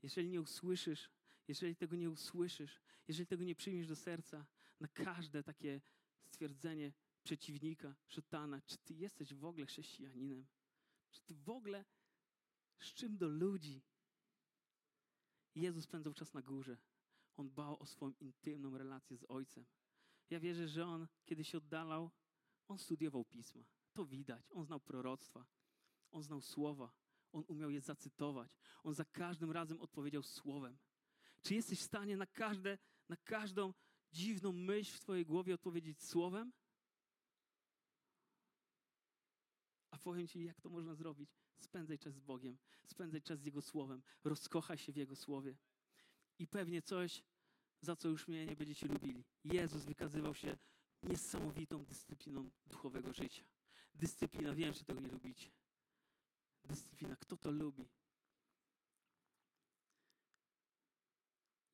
Jeżeli 0.03 0.29
nie 0.29 0.41
usłyszysz, 0.41 1.11
jeżeli 1.49 1.77
tego 1.77 1.97
nie 1.97 2.11
usłyszysz, 2.11 2.81
jeżeli 3.09 3.27
tego 3.27 3.45
nie 3.45 3.55
przyjmiesz 3.55 3.89
do 3.89 3.97
serca, 3.97 4.47
na 4.81 4.89
każde 4.89 5.43
takie 5.43 5.81
stwierdzenie 6.23 6.93
przeciwnika, 7.25 7.95
szatana, 8.07 8.61
czy 8.61 8.79
ty 8.79 8.95
jesteś 8.95 9.35
w 9.35 9.45
ogóle 9.45 9.67
chrześcijaninem? 9.67 10.47
Czy 11.11 11.21
ty 11.23 11.35
w 11.35 11.49
ogóle 11.49 11.85
z 12.79 12.95
czym 12.95 13.17
do 13.17 13.29
ludzi? 13.29 13.83
Jezus 15.55 15.85
spędzał 15.85 16.15
czas 16.15 16.35
na 16.35 16.43
górze. 16.43 16.79
On 17.37 17.51
bał 17.51 17.83
o 17.83 17.87
swoją 17.87 18.13
intymną 18.21 18.79
relację 18.79 19.17
z 19.17 19.25
Ojcem. 19.29 19.65
Ja 20.31 20.41
wierzę, 20.41 20.69
że 20.69 20.87
On, 20.87 21.07
kiedy 21.25 21.45
się 21.45 21.59
oddalał, 21.59 22.11
On 22.69 22.79
studiował 22.79 23.25
Pisma. 23.25 23.65
To 23.93 24.07
widać. 24.07 24.51
On 24.53 24.65
znał 24.65 24.81
proroctwa. 24.81 25.47
On 26.11 26.23
znał 26.23 26.41
słowa. 26.41 26.93
On 27.33 27.45
umiał 27.49 27.71
je 27.71 27.81
zacytować. 27.81 28.57
On 28.83 28.95
za 28.95 29.05
każdym 29.05 29.51
razem 29.51 29.81
odpowiedział 29.81 30.23
słowem. 30.23 30.79
Czy 31.43 31.55
jesteś 31.55 31.81
w 31.81 31.83
stanie 31.83 32.17
na, 32.17 32.27
każde, 32.27 32.79
na 33.09 33.17
każdą 33.17 33.75
dziwną 34.13 34.53
myśl 34.53 34.97
w 34.97 35.01
Twojej 35.01 35.27
głowie 35.27 35.55
odpowiedzieć 35.55 36.03
słowem? 36.03 36.53
A 39.95 39.99
powiem 39.99 40.29
Ci, 40.29 40.45
jak 40.45 40.61
to 40.61 40.69
można 40.71 40.95
zrobić. 40.95 41.31
Spędzaj 41.59 41.99
czas 41.99 42.15
z 42.15 42.21
Bogiem, 42.21 42.59
spędzaj 42.87 43.23
czas 43.23 43.41
z 43.41 43.45
Jego 43.47 43.63
Słowem, 43.63 44.03
rozkochaj 44.25 44.79
się 44.79 44.93
w 44.93 44.97
Jego 44.97 45.17
Słowie. 45.17 45.57
I 46.39 46.47
pewnie 46.47 46.83
coś, 46.83 47.23
za 47.81 47.97
co 47.97 48.09
już 48.09 48.29
mnie 48.29 48.47
nie 48.47 48.57
będziecie 48.57 48.89
lubili. 48.89 49.25
Jezus 49.45 49.85
wykazywał 49.85 50.35
się 50.35 50.57
niesamowitą 51.03 51.85
dyscypliną 51.85 52.51
duchowego 52.67 53.13
życia. 53.13 53.45
Dyscyplina, 53.95 54.55
wiem, 54.55 54.75
że 54.75 54.85
tego 54.85 55.01
nie 55.01 55.09
lubicie. 55.09 55.51
Dyscyplina, 56.65 57.17
kto 57.17 57.37
to 57.37 57.51
lubi? 57.51 57.89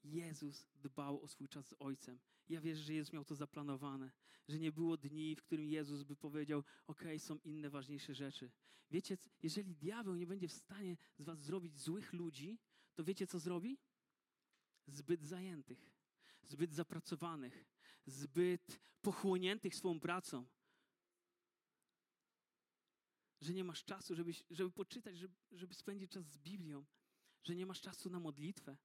Jezus 0.04 0.66
dbał 0.74 1.22
o 1.22 1.28
swój 1.28 1.48
czas 1.48 1.68
z 1.68 1.74
Ojcem. 1.78 2.18
Ja 2.48 2.60
wierzę, 2.60 2.82
że 2.82 2.94
Jezus 2.94 3.12
miał 3.12 3.24
to 3.24 3.34
zaplanowane, 3.34 4.10
że 4.48 4.58
nie 4.58 4.72
było 4.72 4.96
dni, 4.96 5.36
w 5.36 5.42
którym 5.42 5.68
Jezus 5.70 6.02
by 6.02 6.16
powiedział: 6.16 6.64
OK, 6.86 7.04
są 7.18 7.38
inne 7.38 7.70
ważniejsze 7.70 8.14
rzeczy. 8.14 8.50
Wiecie, 8.90 9.18
jeżeli 9.42 9.76
diabeł 9.76 10.14
nie 10.14 10.26
będzie 10.26 10.48
w 10.48 10.52
stanie 10.52 10.96
z 11.18 11.24
Was 11.24 11.38
zrobić 11.38 11.78
złych 11.78 12.12
ludzi, 12.12 12.58
to 12.94 13.04
wiecie, 13.04 13.26
co 13.26 13.38
zrobi? 13.38 13.78
Zbyt 14.86 15.24
zajętych, 15.24 15.90
zbyt 16.42 16.72
zapracowanych, 16.72 17.64
zbyt 18.06 18.80
pochłoniętych 19.02 19.74
swoją 19.74 20.00
pracą. 20.00 20.46
Że 23.40 23.54
nie 23.54 23.64
masz 23.64 23.84
czasu, 23.84 24.14
żeby, 24.14 24.32
żeby 24.50 24.70
poczytać, 24.70 25.18
żeby, 25.18 25.34
żeby 25.52 25.74
spędzić 25.74 26.10
czas 26.10 26.26
z 26.26 26.38
Biblią, 26.38 26.84
że 27.42 27.54
nie 27.54 27.66
masz 27.66 27.80
czasu 27.80 28.10
na 28.10 28.20
modlitwę 28.20 28.76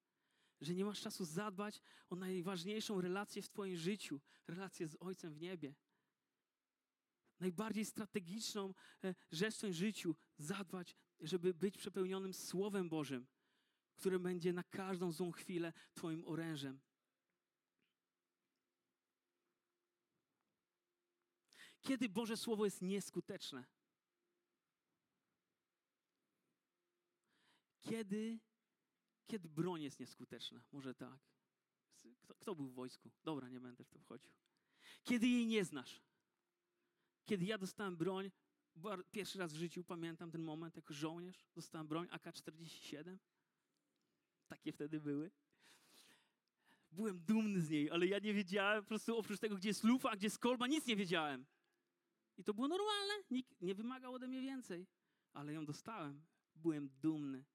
że 0.65 0.75
nie 0.75 0.85
masz 0.85 1.01
czasu 1.01 1.25
zadbać 1.25 1.81
o 2.09 2.15
najważniejszą 2.15 3.01
relację 3.01 3.41
w 3.41 3.49
Twoim 3.49 3.77
życiu 3.77 4.21
relację 4.47 4.87
z 4.87 4.97
Ojcem 4.99 5.33
w 5.33 5.41
niebie. 5.41 5.75
Najbardziej 7.39 7.85
strategiczną 7.85 8.73
e, 9.03 9.15
rzecz 9.31 9.55
w 9.55 9.57
Twoim 9.57 9.73
życiu 9.73 10.15
zadbać, 10.37 10.95
żeby 11.19 11.53
być 11.53 11.77
przepełnionym 11.77 12.33
Słowem 12.33 12.89
Bożym, 12.89 13.27
które 13.95 14.19
będzie 14.19 14.53
na 14.53 14.63
każdą 14.63 15.11
złą 15.11 15.31
chwilę 15.31 15.73
Twoim 15.93 16.25
orężem. 16.25 16.79
Kiedy 21.81 22.09
Boże 22.09 22.37
Słowo 22.37 22.65
jest 22.65 22.81
nieskuteczne? 22.81 23.65
Kiedy 27.81 28.39
kiedy 29.27 29.49
broń 29.49 29.81
jest 29.81 29.99
nieskuteczna? 29.99 30.63
Może 30.71 30.95
tak. 30.95 31.19
Kto, 32.21 32.35
kto, 32.35 32.55
był 32.55 32.67
w 32.67 32.73
wojsku? 32.73 33.11
Dobra, 33.23 33.49
nie 33.49 33.59
będę 33.59 33.83
w 33.83 33.89
to 33.89 33.99
wchodził. 33.99 34.31
Kiedy 35.03 35.27
jej 35.27 35.47
nie 35.47 35.65
znasz? 35.65 36.01
Kiedy 37.25 37.45
ja 37.45 37.57
dostałem 37.57 37.97
broń, 37.97 38.31
pierwszy 39.11 39.39
raz 39.39 39.53
w 39.53 39.57
życiu 39.57 39.83
pamiętam 39.83 40.31
ten 40.31 40.41
moment 40.41 40.75
jako 40.75 40.93
żołnierz, 40.93 41.45
dostałem 41.55 41.87
broń 41.87 42.07
AK-47. 42.11 43.17
Takie 44.47 44.71
wtedy 44.71 44.99
były. 44.99 45.31
Byłem 46.91 47.19
dumny 47.19 47.61
z 47.61 47.69
niej, 47.69 47.91
ale 47.91 48.07
ja 48.07 48.19
nie 48.19 48.33
wiedziałem, 48.33 48.83
po 48.83 48.87
prostu 48.87 49.17
oprócz 49.17 49.39
tego, 49.39 49.55
gdzie 49.55 49.69
jest 49.69 49.83
lufa, 49.83 50.15
gdzie 50.15 50.25
jest 50.25 50.39
kolba, 50.39 50.67
nic 50.67 50.85
nie 50.85 50.95
wiedziałem. 50.95 51.45
I 52.37 52.43
to 52.43 52.53
było 52.53 52.67
normalne, 52.67 53.13
nikt 53.31 53.61
nie 53.61 53.75
wymagał 53.75 54.13
ode 54.13 54.27
mnie 54.27 54.41
więcej, 54.41 54.87
ale 55.33 55.53
ją 55.53 55.65
dostałem. 55.65 56.25
Byłem 56.55 56.89
dumny. 56.89 57.45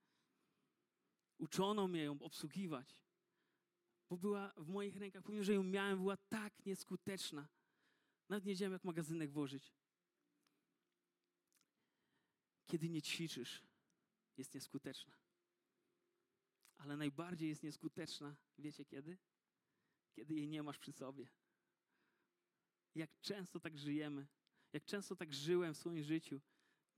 Uczono 1.41 1.89
mnie 1.89 2.03
ją 2.03 2.23
obsługiwać, 2.23 2.99
bo 4.09 4.17
była 4.17 4.53
w 4.57 4.69
moich 4.69 4.97
rękach, 4.97 5.23
pomimo 5.23 5.45
że 5.45 5.55
ją 5.55 5.63
miałem, 5.63 5.99
była 5.99 6.17
tak 6.17 6.67
nieskuteczna. 6.67 7.49
Nawet 8.29 8.45
nie 8.45 8.53
wiedziałem, 8.53 8.73
jak 8.73 8.85
magazynek 8.85 9.31
włożyć. 9.31 9.73
Kiedy 12.67 12.89
nie 12.89 13.03
ćwiczysz, 13.03 13.63
jest 14.37 14.55
nieskuteczna. 14.55 15.15
Ale 16.77 16.97
najbardziej 16.97 17.49
jest 17.49 17.63
nieskuteczna, 17.63 18.37
wiecie 18.59 18.85
kiedy? 18.85 19.19
Kiedy 20.13 20.35
jej 20.35 20.49
nie 20.49 20.63
masz 20.63 20.79
przy 20.79 20.93
sobie. 20.93 21.29
Jak 22.95 23.21
często 23.21 23.61
tak 23.61 23.79
żyjemy, 23.79 24.27
jak 24.73 24.85
często 24.85 25.17
tak 25.17 25.35
żyłem 25.35 25.75
w 25.75 25.79
swoim 25.79 26.03
życiu, 26.03 26.41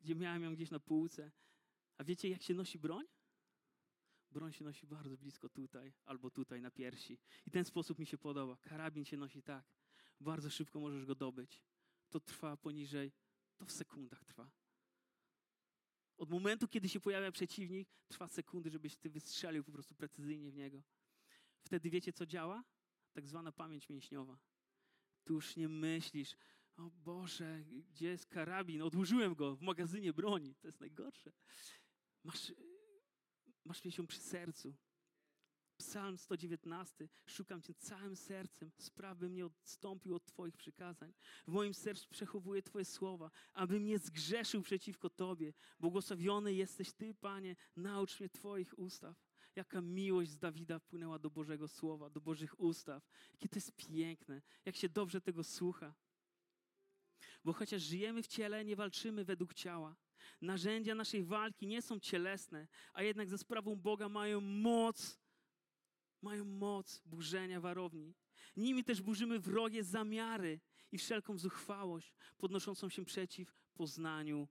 gdzie 0.00 0.14
miałem 0.14 0.42
ją 0.42 0.54
gdzieś 0.54 0.70
na 0.70 0.80
półce. 0.80 1.32
A 1.98 2.04
wiecie, 2.04 2.28
jak 2.28 2.42
się 2.42 2.54
nosi 2.54 2.78
broń? 2.78 3.06
Broń 4.32 4.52
się 4.52 4.64
nosi 4.64 4.86
bardzo 4.86 5.16
blisko 5.16 5.48
tutaj 5.48 5.92
albo 6.04 6.30
tutaj 6.30 6.62
na 6.62 6.70
piersi. 6.70 7.18
I 7.46 7.50
ten 7.50 7.64
sposób 7.64 7.98
mi 7.98 8.06
się 8.06 8.18
podoba. 8.18 8.56
Karabin 8.56 9.04
się 9.04 9.16
nosi 9.16 9.42
tak. 9.42 9.64
Bardzo 10.20 10.50
szybko 10.50 10.80
możesz 10.80 11.04
go 11.04 11.14
dobyć. 11.14 11.62
To 12.08 12.20
trwa 12.20 12.56
poniżej, 12.56 13.12
to 13.56 13.64
w 13.64 13.72
sekundach 13.72 14.24
trwa. 14.24 14.50
Od 16.16 16.30
momentu, 16.30 16.68
kiedy 16.68 16.88
się 16.88 17.00
pojawia 17.00 17.32
przeciwnik, 17.32 17.88
trwa 18.08 18.28
sekundy, 18.28 18.70
żebyś 18.70 18.96
ty 18.96 19.10
wystrzelił 19.10 19.64
po 19.64 19.72
prostu 19.72 19.94
precyzyjnie 19.94 20.50
w 20.50 20.54
niego. 20.54 20.82
Wtedy 21.60 21.90
wiecie, 21.90 22.12
co 22.12 22.26
działa? 22.26 22.64
Tak 23.12 23.26
zwana 23.26 23.52
pamięć 23.52 23.88
mięśniowa. 23.88 24.38
Tu 25.24 25.34
już 25.34 25.56
nie 25.56 25.68
myślisz, 25.68 26.36
o 26.76 26.90
Boże, 26.90 27.64
gdzie 27.64 28.08
jest 28.08 28.26
karabin? 28.26 28.82
Odłożyłem 28.82 29.34
go 29.34 29.56
w 29.56 29.62
magazynie 29.62 30.12
broni. 30.12 30.54
To 30.54 30.68
jest 30.68 30.80
najgorsze. 30.80 31.32
Masz 32.24 32.52
masz 33.64 33.84
mieć 33.84 33.98
ją 33.98 34.06
przy 34.06 34.20
sercu. 34.20 34.74
Psalm 35.76 36.18
119. 36.18 37.08
Szukam 37.26 37.62
Cię 37.62 37.74
całym 37.74 38.16
sercem. 38.16 38.70
Spraw, 38.78 39.18
bym 39.18 39.34
nie 39.34 39.46
odstąpił 39.46 40.14
od 40.14 40.24
Twoich 40.24 40.56
przykazań. 40.56 41.12
W 41.46 41.52
moim 41.52 41.74
sercu 41.74 42.08
przechowuję 42.10 42.62
Twoje 42.62 42.84
słowa, 42.84 43.30
abym 43.52 43.84
nie 43.84 43.98
zgrzeszył 43.98 44.62
przeciwko 44.62 45.10
Tobie. 45.10 45.52
Błogosławiony 45.80 46.54
jesteś 46.54 46.92
Ty, 46.92 47.14
Panie. 47.14 47.56
Naucz 47.76 48.20
mnie 48.20 48.28
Twoich 48.28 48.78
ustaw. 48.78 49.16
Jaka 49.56 49.80
miłość 49.80 50.30
z 50.30 50.38
Dawida 50.38 50.80
płynęła 50.80 51.18
do 51.18 51.30
Bożego 51.30 51.68
Słowa, 51.68 52.10
do 52.10 52.20
Bożych 52.20 52.60
ustaw. 52.60 53.08
Jakie 53.32 53.48
to 53.48 53.56
jest 53.56 53.72
piękne. 53.76 54.42
Jak 54.64 54.76
się 54.76 54.88
dobrze 54.88 55.20
tego 55.20 55.44
słucha. 55.44 55.94
Bo 57.44 57.52
chociaż 57.52 57.82
żyjemy 57.82 58.22
w 58.22 58.26
ciele, 58.26 58.64
nie 58.64 58.76
walczymy 58.76 59.24
według 59.24 59.54
ciała. 59.54 59.96
Narzędzia 60.40 60.94
naszej 60.94 61.24
walki 61.24 61.66
nie 61.66 61.82
są 61.82 62.00
cielesne, 62.00 62.68
a 62.92 63.02
jednak 63.02 63.28
za 63.28 63.38
sprawą 63.38 63.76
Boga 63.76 64.08
mają 64.08 64.40
moc, 64.40 65.18
mają 66.22 66.44
moc 66.44 67.02
burzenia 67.06 67.60
warowni. 67.60 68.14
Nimi 68.56 68.84
też 68.84 69.02
burzymy 69.02 69.40
wrogie 69.40 69.84
zamiary 69.84 70.60
i 70.92 70.98
wszelką 70.98 71.38
zuchwałość 71.38 72.14
podnoszącą 72.38 72.88
się 72.88 73.04
przeciw 73.04 73.54
poznaniu 73.74 74.48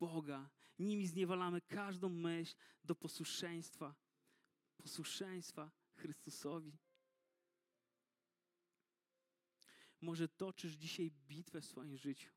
Boga. 0.00 0.50
Nimi 0.78 1.06
zniewalamy 1.06 1.60
każdą 1.60 2.08
myśl 2.08 2.56
do 2.84 2.94
posłuszeństwa, 2.94 3.94
posłuszeństwa 4.76 5.70
Chrystusowi. 5.94 6.78
Może 10.04 10.28
toczysz 10.28 10.72
dzisiaj 10.72 11.10
bitwę 11.10 11.60
w 11.60 11.66
swoim 11.66 11.96
życiu 11.96 12.30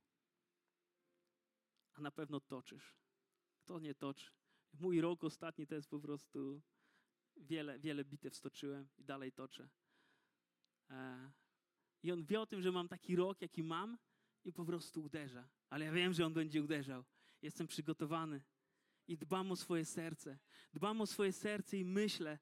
a 1.97 2.01
na 2.01 2.11
pewno 2.11 2.39
toczysz. 2.39 2.95
Kto 3.63 3.79
nie 3.79 3.95
toczy? 3.95 4.31
Mój 4.73 5.01
rok 5.01 5.23
ostatni 5.23 5.67
to 5.67 5.75
jest 5.75 5.89
po 5.89 5.99
prostu 5.99 6.61
wiele, 7.37 7.79
wiele 7.79 8.05
bitew 8.05 8.35
stoczyłem 8.35 8.87
i 8.97 9.03
dalej 9.03 9.31
toczę. 9.31 9.69
E, 10.89 11.31
I 12.03 12.11
on 12.11 12.25
wie 12.25 12.41
o 12.41 12.45
tym, 12.45 12.61
że 12.61 12.71
mam 12.71 12.87
taki 12.87 13.15
rok, 13.15 13.41
jaki 13.41 13.63
mam 13.63 13.97
i 14.45 14.53
po 14.53 14.65
prostu 14.65 15.03
uderza. 15.03 15.49
Ale 15.69 15.85
ja 15.85 15.91
wiem, 15.91 16.13
że 16.13 16.25
on 16.25 16.33
będzie 16.33 16.63
uderzał. 16.63 17.03
Jestem 17.41 17.67
przygotowany 17.67 18.41
i 19.07 19.17
dbam 19.17 19.51
o 19.51 19.55
swoje 19.55 19.85
serce. 19.85 20.39
Dbam 20.73 21.01
o 21.01 21.05
swoje 21.05 21.33
serce 21.33 21.77
i 21.77 21.85
myślę, 21.85 22.39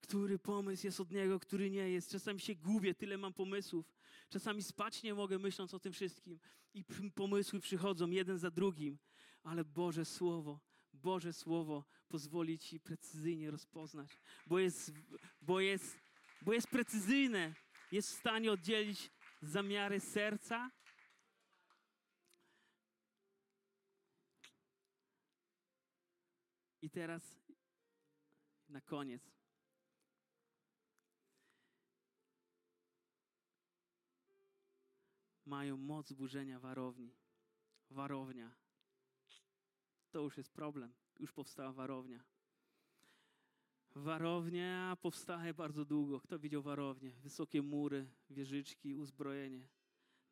który 0.00 0.38
pomysł 0.38 0.86
jest 0.86 1.00
od 1.00 1.10
niego, 1.10 1.40
który 1.40 1.70
nie 1.70 1.90
jest. 1.90 2.10
Czasami 2.10 2.40
się 2.40 2.54
gubię, 2.54 2.94
tyle 2.94 3.18
mam 3.18 3.32
pomysłów. 3.32 3.97
Czasami 4.28 4.62
spać 4.62 5.02
nie 5.02 5.14
mogę, 5.14 5.38
myśląc 5.38 5.74
o 5.74 5.80
tym 5.80 5.92
wszystkim. 5.92 6.40
I 6.74 6.84
pomysły 7.14 7.60
przychodzą 7.60 8.10
jeden 8.10 8.38
za 8.38 8.50
drugim. 8.50 8.98
Ale 9.42 9.64
Boże 9.64 10.04
Słowo, 10.04 10.60
Boże 10.92 11.32
Słowo 11.32 11.84
pozwoli 12.08 12.58
Ci 12.58 12.80
precyzyjnie 12.80 13.50
rozpoznać, 13.50 14.18
bo 14.46 14.58
jest, 14.58 14.92
bo 15.40 15.60
jest, 15.60 15.98
bo 16.42 16.52
jest 16.52 16.68
precyzyjne. 16.68 17.54
Jest 17.92 18.10
w 18.10 18.18
stanie 18.18 18.52
oddzielić 18.52 19.10
zamiary 19.42 20.00
serca 20.00 20.70
I 26.82 26.90
teraz 26.90 27.22
na 28.68 28.80
koniec. 28.80 29.22
Mają 35.48 35.76
moc 35.76 36.12
burzenia 36.12 36.60
warowni. 36.60 37.14
Warownia. 37.90 38.54
To 40.10 40.20
już 40.20 40.36
jest 40.36 40.52
problem. 40.52 40.92
Już 41.20 41.32
powstała 41.32 41.72
warownia. 41.72 42.24
Warownia 43.94 44.96
powstaje 45.02 45.54
bardzo 45.54 45.84
długo. 45.84 46.20
Kto 46.20 46.38
widział 46.38 46.62
warownię? 46.62 47.12
Wysokie 47.22 47.62
mury, 47.62 48.06
wieżyczki, 48.30 48.94
uzbrojenie. 48.94 49.68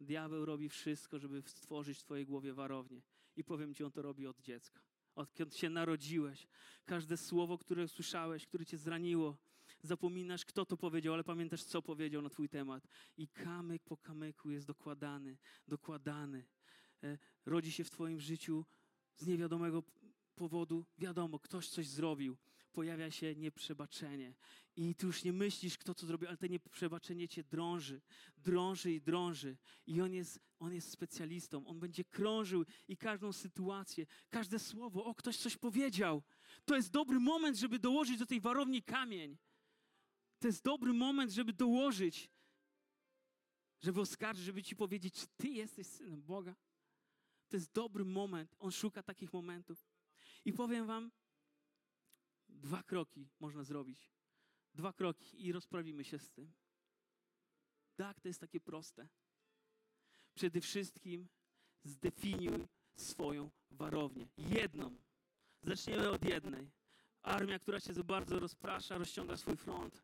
Diabeł 0.01 0.45
robi 0.45 0.69
wszystko, 0.69 1.19
żeby 1.19 1.43
stworzyć 1.47 1.99
w 1.99 2.03
Twojej 2.03 2.27
głowie 2.27 2.55
warownię. 2.55 3.03
I 3.37 3.45
powiem 3.45 3.75
Ci, 3.75 3.85
on 3.85 3.93
to 3.93 4.03
robi 4.03 4.27
od 4.27 4.41
dziecka 4.41 4.81
odkąd 5.17 5.57
się 5.57 5.71
narodziłeś. 5.71 6.47
Każde 6.85 7.17
słowo, 7.17 7.59
które 7.59 7.89
słyszałeś, 7.89 8.47
które 8.47 8.67
cię 8.67 8.79
zraniło, 8.79 9.37
zapominasz, 9.83 10.45
kto 10.45 10.67
to 10.67 10.77
powiedział, 10.77 11.15
ale 11.15 11.25
pamiętasz, 11.25 11.65
co 11.65 11.83
powiedział 11.83 12.23
na 12.23 12.29
twój 12.29 12.49
temat. 12.49 12.89
I 13.17 13.29
kamyk 13.29 13.83
po 13.83 13.97
kamyku 13.97 14.51
jest 14.51 14.67
dokładany, 14.67 15.37
dokładany. 15.69 16.47
E, 17.03 17.19
rodzi 17.47 17.73
się 17.73 17.85
w 17.85 17.91
twoim 17.91 18.21
życiu 18.21 18.65
z 19.17 19.27
niewiadomego 19.27 19.83
powodu, 20.35 20.87
wiadomo, 20.99 21.39
ktoś 21.39 21.69
coś 21.69 21.89
zrobił 21.89 22.37
pojawia 22.77 23.11
się 23.11 23.35
nieprzebaczenie. 23.35 24.35
I 24.77 24.95
ty 24.95 25.07
już 25.07 25.25
nie 25.25 25.33
myślisz, 25.33 25.79
kto 25.79 25.95
co 25.95 26.07
zrobił, 26.07 26.29
ale 26.29 26.37
to 26.37 26.47
nieprzebaczenie 26.47 27.29
cię 27.29 27.45
drąży, 27.45 28.01
drąży 28.37 28.93
i 28.93 29.01
drąży. 29.01 29.57
I 29.87 30.01
on 30.01 30.13
jest, 30.13 30.41
on 30.59 30.75
jest 30.75 30.91
specjalistą. 30.91 31.67
On 31.67 31.81
będzie 31.81 32.05
krążył 32.05 32.65
i 32.89 32.97
każdą 32.97 33.33
sytuację, 33.33 34.07
każde 34.31 34.59
słowo, 34.59 35.05
o, 35.05 35.15
ktoś 35.15 35.37
coś 35.37 35.57
powiedział. 35.57 36.23
To 36.65 36.77
jest 36.77 36.91
dobry 36.91 37.21
moment, 37.21 37.57
żeby 37.57 37.79
dołożyć 37.79 38.19
do 38.19 38.27
tej 38.27 38.41
warowni 38.41 38.83
kamień. 38.83 39.39
To 40.39 40.47
jest 40.47 40.65
dobry 40.65 40.93
moment, 40.93 41.33
żeby 41.33 41.53
dołożyć, 41.53 42.31
żeby 43.81 44.01
oskarżyć, 44.01 44.45
żeby 44.45 44.63
ci 44.63 44.77
powiedzieć, 44.77 45.15
czy 45.15 45.27
ty 45.37 45.49
jesteś 45.49 45.87
synem 45.87 46.23
Boga. 46.23 46.55
To 47.49 47.57
jest 47.57 47.73
dobry 47.73 48.05
moment. 48.05 48.57
On 48.59 48.73
szuka 48.73 49.03
takich 49.03 49.33
momentów. 49.33 49.87
I 50.45 50.53
powiem 50.53 50.87
wam, 50.87 51.11
Dwa 52.49 52.83
kroki 52.83 53.29
można 53.41 53.65
zrobić. 53.65 54.11
Dwa 54.75 54.93
kroki 54.93 55.47
i 55.47 55.53
rozprawimy 55.53 56.05
się 56.05 56.19
z 56.19 56.31
tym. 56.31 56.53
Tak, 57.97 58.21
to 58.21 58.29
jest 58.29 58.41
takie 58.41 58.61
proste. 58.61 59.09
Przede 60.35 60.61
wszystkim 60.61 61.29
zdefiniuj 61.85 62.67
swoją 62.97 63.51
warownię. 63.71 64.29
Jedną. 64.37 64.97
Zaczniemy 65.63 66.11
od 66.11 66.25
jednej. 66.25 66.71
Armia, 67.23 67.59
która 67.59 67.81
się 67.81 67.95
za 67.95 68.05
bardzo 68.05 68.39
rozprasza, 68.39 68.99
rozciąga 68.99 69.37
swój 69.37 69.57
front, 69.57 70.03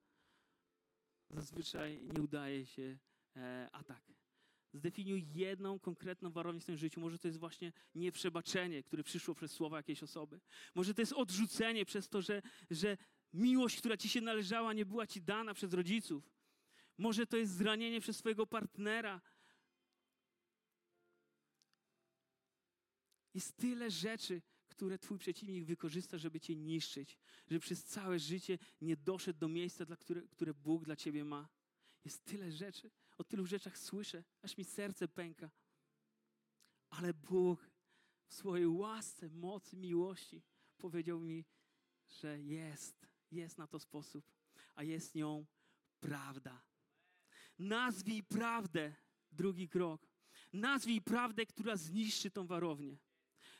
zazwyczaj 1.33 2.01
nie 2.03 2.23
udaje 2.23 2.66
się 2.66 2.99
e, 3.37 3.68
atak. 3.73 4.03
Zdefiniuj 4.75 5.29
jedną 5.35 5.79
konkretną 5.79 6.31
warownię 6.31 6.61
w 6.61 6.62
swoim 6.62 6.79
życiu. 6.79 7.01
Może 7.01 7.18
to 7.18 7.29
jest 7.29 7.38
właśnie 7.38 7.73
nieprzebaczenie, 7.95 8.83
które 8.83 9.03
przyszło 9.03 9.35
przez 9.35 9.53
słowa 9.53 9.77
jakiejś 9.77 10.03
osoby. 10.03 10.40
Może 10.75 10.95
to 10.95 11.03
jest 11.03 11.12
odrzucenie 11.12 11.85
przez 11.85 12.09
to, 12.09 12.23
że, 12.23 12.42
że 12.71 12.97
miłość, 13.33 13.79
która 13.79 13.97
ci 13.97 14.09
się 14.09 14.21
należała, 14.21 14.73
nie 14.73 14.87
była 14.87 15.07
ci 15.07 15.23
dana 15.23 15.55
przez 15.55 15.73
rodziców. 15.73 16.31
Może 16.99 17.27
to 17.27 17.37
jest 17.37 17.53
zranienie 17.53 18.01
przez 18.01 18.16
swojego 18.16 18.47
partnera. 18.47 19.21
Jest 23.35 23.57
tyle 23.57 23.90
rzeczy, 23.90 24.42
które 24.75 24.99
twój 24.99 25.19
przeciwnik 25.19 25.65
wykorzysta, 25.65 26.19
żeby 26.19 26.41
cię 26.41 26.57
niszczyć, 26.57 27.19
żeby 27.49 27.61
przez 27.61 27.85
całe 27.85 28.19
życie 28.19 28.59
nie 28.81 28.97
doszedł 28.97 29.39
do 29.39 29.49
miejsca, 29.49 29.85
dla 29.85 29.97
które, 29.97 30.23
które 30.23 30.55
Bóg 30.55 30.85
dla 30.85 30.97
ciebie 30.97 31.25
ma. 31.25 31.49
Jest 32.05 32.25
tyle 32.25 32.53
rzeczy 32.53 32.91
o 33.19 33.25
tylu 33.25 33.47
rzeczach 33.47 33.79
słyszę, 33.79 34.25
aż 34.43 34.57
mi 34.57 34.65
serce 34.65 35.09
pęka. 35.09 35.51
Ale 36.91 37.15
Bóg 37.15 37.71
w 38.27 38.35
swojej 38.35 38.67
łasce, 38.67 39.29
mocy, 39.29 39.77
miłości 39.77 40.43
powiedział 40.79 41.21
mi, 41.21 41.45
że 42.09 42.41
jest, 42.41 43.07
jest 43.31 43.59
na 43.59 43.67
to 43.67 43.79
sposób, 43.79 44.25
a 44.75 44.83
jest 44.83 45.15
nią 45.15 45.47
prawda. 46.01 46.63
Nazwij 47.59 48.23
prawdę, 48.23 48.95
drugi 49.33 49.69
krok. 49.69 50.09
Nazwij 50.53 51.03
prawdę, 51.03 51.47
która 51.47 51.77
zniszczy 51.77 52.31
tą 52.31 52.47
warownię. 52.47 52.99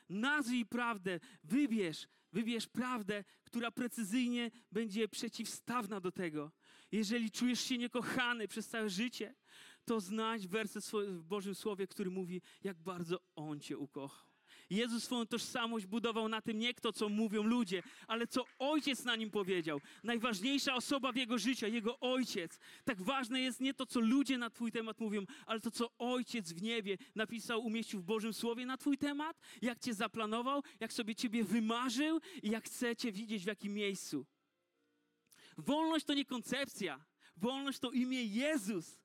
Nazwij 0.09 0.65
prawdę, 0.65 1.19
wybierz, 1.43 2.07
wybierz 2.33 2.67
prawdę, 2.67 3.23
która 3.43 3.71
precyzyjnie 3.71 4.51
będzie 4.71 5.07
przeciwstawna 5.07 5.99
do 5.99 6.11
tego. 6.11 6.51
Jeżeli 6.91 7.31
czujesz 7.31 7.61
się 7.61 7.77
niekochany 7.77 8.47
przez 8.47 8.67
całe 8.67 8.89
życie, 8.89 9.35
to 9.85 9.99
znajdź 9.99 10.47
werset 10.47 10.85
w 11.07 11.23
Bożym 11.23 11.55
Słowie, 11.55 11.87
który 11.87 12.09
mówi, 12.09 12.41
jak 12.63 12.77
bardzo 12.77 13.19
On 13.35 13.59
Cię 13.59 13.77
ukochał. 13.77 14.32
Jezus 14.73 15.03
swoją 15.03 15.25
tożsamość 15.25 15.85
budował 15.85 16.29
na 16.29 16.41
tym 16.41 16.59
nie 16.59 16.73
kto, 16.73 16.93
co 16.93 17.09
mówią 17.09 17.43
ludzie, 17.43 17.83
ale 18.07 18.27
co 18.27 18.45
Ojciec 18.59 19.03
na 19.05 19.15
nim 19.15 19.29
powiedział. 19.31 19.81
Najważniejsza 20.03 20.75
osoba 20.75 21.11
w 21.11 21.15
jego 21.15 21.37
życiu, 21.37 21.67
jego 21.67 21.99
Ojciec. 21.99 22.59
Tak 22.85 23.01
ważne 23.01 23.41
jest 23.41 23.61
nie 23.61 23.73
to, 23.73 23.85
co 23.85 23.99
ludzie 23.99 24.37
na 24.37 24.49
Twój 24.49 24.71
temat 24.71 24.99
mówią, 24.99 25.25
ale 25.45 25.59
to, 25.59 25.71
co 25.71 25.89
Ojciec 25.97 26.53
w 26.53 26.61
niebie 26.61 26.97
napisał, 27.15 27.61
umieścił 27.61 27.99
w 27.99 28.03
Bożym 28.03 28.33
Słowie 28.33 28.65
na 28.65 28.77
Twój 28.77 28.97
temat, 28.97 29.39
jak 29.61 29.79
Cię 29.79 29.93
zaplanował, 29.93 30.63
jak 30.79 30.93
sobie 30.93 31.15
Ciebie 31.15 31.43
wymarzył 31.43 32.19
i 32.43 32.49
jak 32.49 32.65
chce 32.65 32.95
Cię 32.95 33.11
widzieć 33.11 33.43
w 33.43 33.47
jakim 33.47 33.73
miejscu. 33.73 34.25
Wolność 35.57 36.05
to 36.05 36.13
nie 36.13 36.25
koncepcja. 36.25 37.05
Wolność 37.37 37.79
to 37.79 37.91
imię 37.91 38.23
Jezus. 38.23 38.99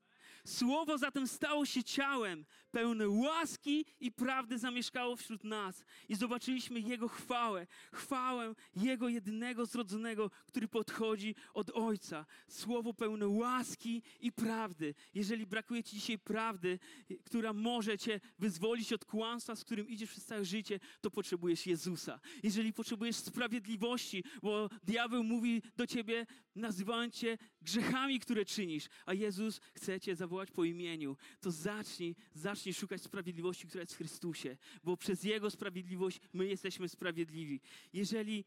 Słowo 0.45 0.97
zatem 0.97 1.27
stało 1.27 1.65
się 1.65 1.83
ciałem, 1.83 2.45
pełne 2.71 3.09
łaski 3.09 3.85
i 3.99 4.11
prawdy 4.11 4.57
zamieszkało 4.57 5.15
wśród 5.15 5.43
nas. 5.43 5.83
I 6.09 6.15
zobaczyliśmy 6.15 6.79
Jego 6.79 7.07
chwałę, 7.07 7.67
chwałę 7.93 8.55
Jego 8.75 9.09
jedynego 9.09 9.65
zrodzonego, 9.65 10.31
który 10.47 10.67
podchodzi 10.67 11.35
od 11.53 11.69
Ojca. 11.69 12.25
Słowo 12.47 12.93
pełne 12.93 13.27
łaski 13.27 14.01
i 14.19 14.31
prawdy. 14.31 14.95
Jeżeli 15.13 15.45
brakuje 15.45 15.83
Ci 15.83 15.95
dzisiaj 15.95 16.19
prawdy, 16.19 16.79
która 17.23 17.53
może 17.53 17.97
Cię 17.97 18.19
wyzwolić 18.39 18.93
od 18.93 19.05
kłamstwa, 19.05 19.55
z 19.55 19.63
którym 19.63 19.87
idziesz 19.87 20.09
przez 20.09 20.25
całe 20.25 20.45
życie, 20.45 20.79
to 21.01 21.11
potrzebujesz 21.11 21.65
Jezusa. 21.67 22.19
Jeżeli 22.43 22.73
potrzebujesz 22.73 23.15
sprawiedliwości, 23.15 24.23
bo 24.41 24.69
diabeł 24.83 25.23
mówi 25.23 25.61
do 25.75 25.87
Ciebie, 25.87 26.25
nazywając 26.55 27.15
Cię 27.15 27.37
grzechami, 27.61 28.19
które 28.19 28.45
czynisz, 28.45 28.89
a 29.05 29.13
Jezus 29.13 29.61
chce 29.73 29.99
Cię 29.99 30.15
zawołać 30.15 30.51
po 30.51 30.63
imieniu, 30.63 31.17
to 31.41 31.51
zacznij, 31.51 32.15
zacznij 32.59 32.73
szukać 32.73 33.01
sprawiedliwości, 33.01 33.67
która 33.67 33.81
jest 33.81 33.93
w 33.93 33.97
Chrystusie, 33.97 34.57
bo 34.83 34.97
przez 34.97 35.23
Jego 35.23 35.51
sprawiedliwość 35.51 36.21
my 36.33 36.47
jesteśmy 36.47 36.89
sprawiedliwi. 36.89 37.61
Jeżeli, 37.93 38.45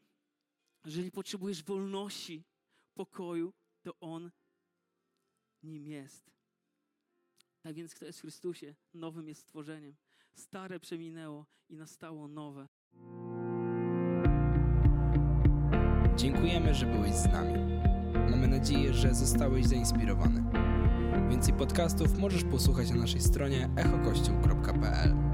jeżeli 0.85 1.11
potrzebujesz 1.11 1.63
wolności, 1.63 2.43
pokoju, 2.93 3.53
to 3.81 3.99
On 3.99 4.31
nim 5.63 5.87
jest. 5.87 6.31
Tak 7.61 7.75
więc, 7.75 7.95
kto 7.95 8.05
jest 8.05 8.19
w 8.19 8.21
Chrystusie, 8.21 8.75
nowym 8.93 9.27
jest 9.27 9.41
stworzeniem. 9.41 9.95
Stare 10.33 10.79
przeminęło 10.79 11.45
i 11.69 11.75
nastało 11.75 12.27
nowe. 12.27 12.67
Dziękujemy, 16.15 16.73
że 16.73 16.85
byłeś 16.85 17.13
z 17.13 17.25
nami. 17.25 17.53
Mamy 18.31 18.47
nadzieję, 18.47 18.93
że 18.93 19.13
zostałeś 19.13 19.65
zainspirowany. 19.65 20.62
Więcej 21.33 21.53
podcastów 21.53 22.17
możesz 22.17 22.43
posłuchać 22.43 22.89
na 22.89 22.95
naszej 22.95 23.21
stronie 23.21 23.69
echokościół.pl. 23.75 25.32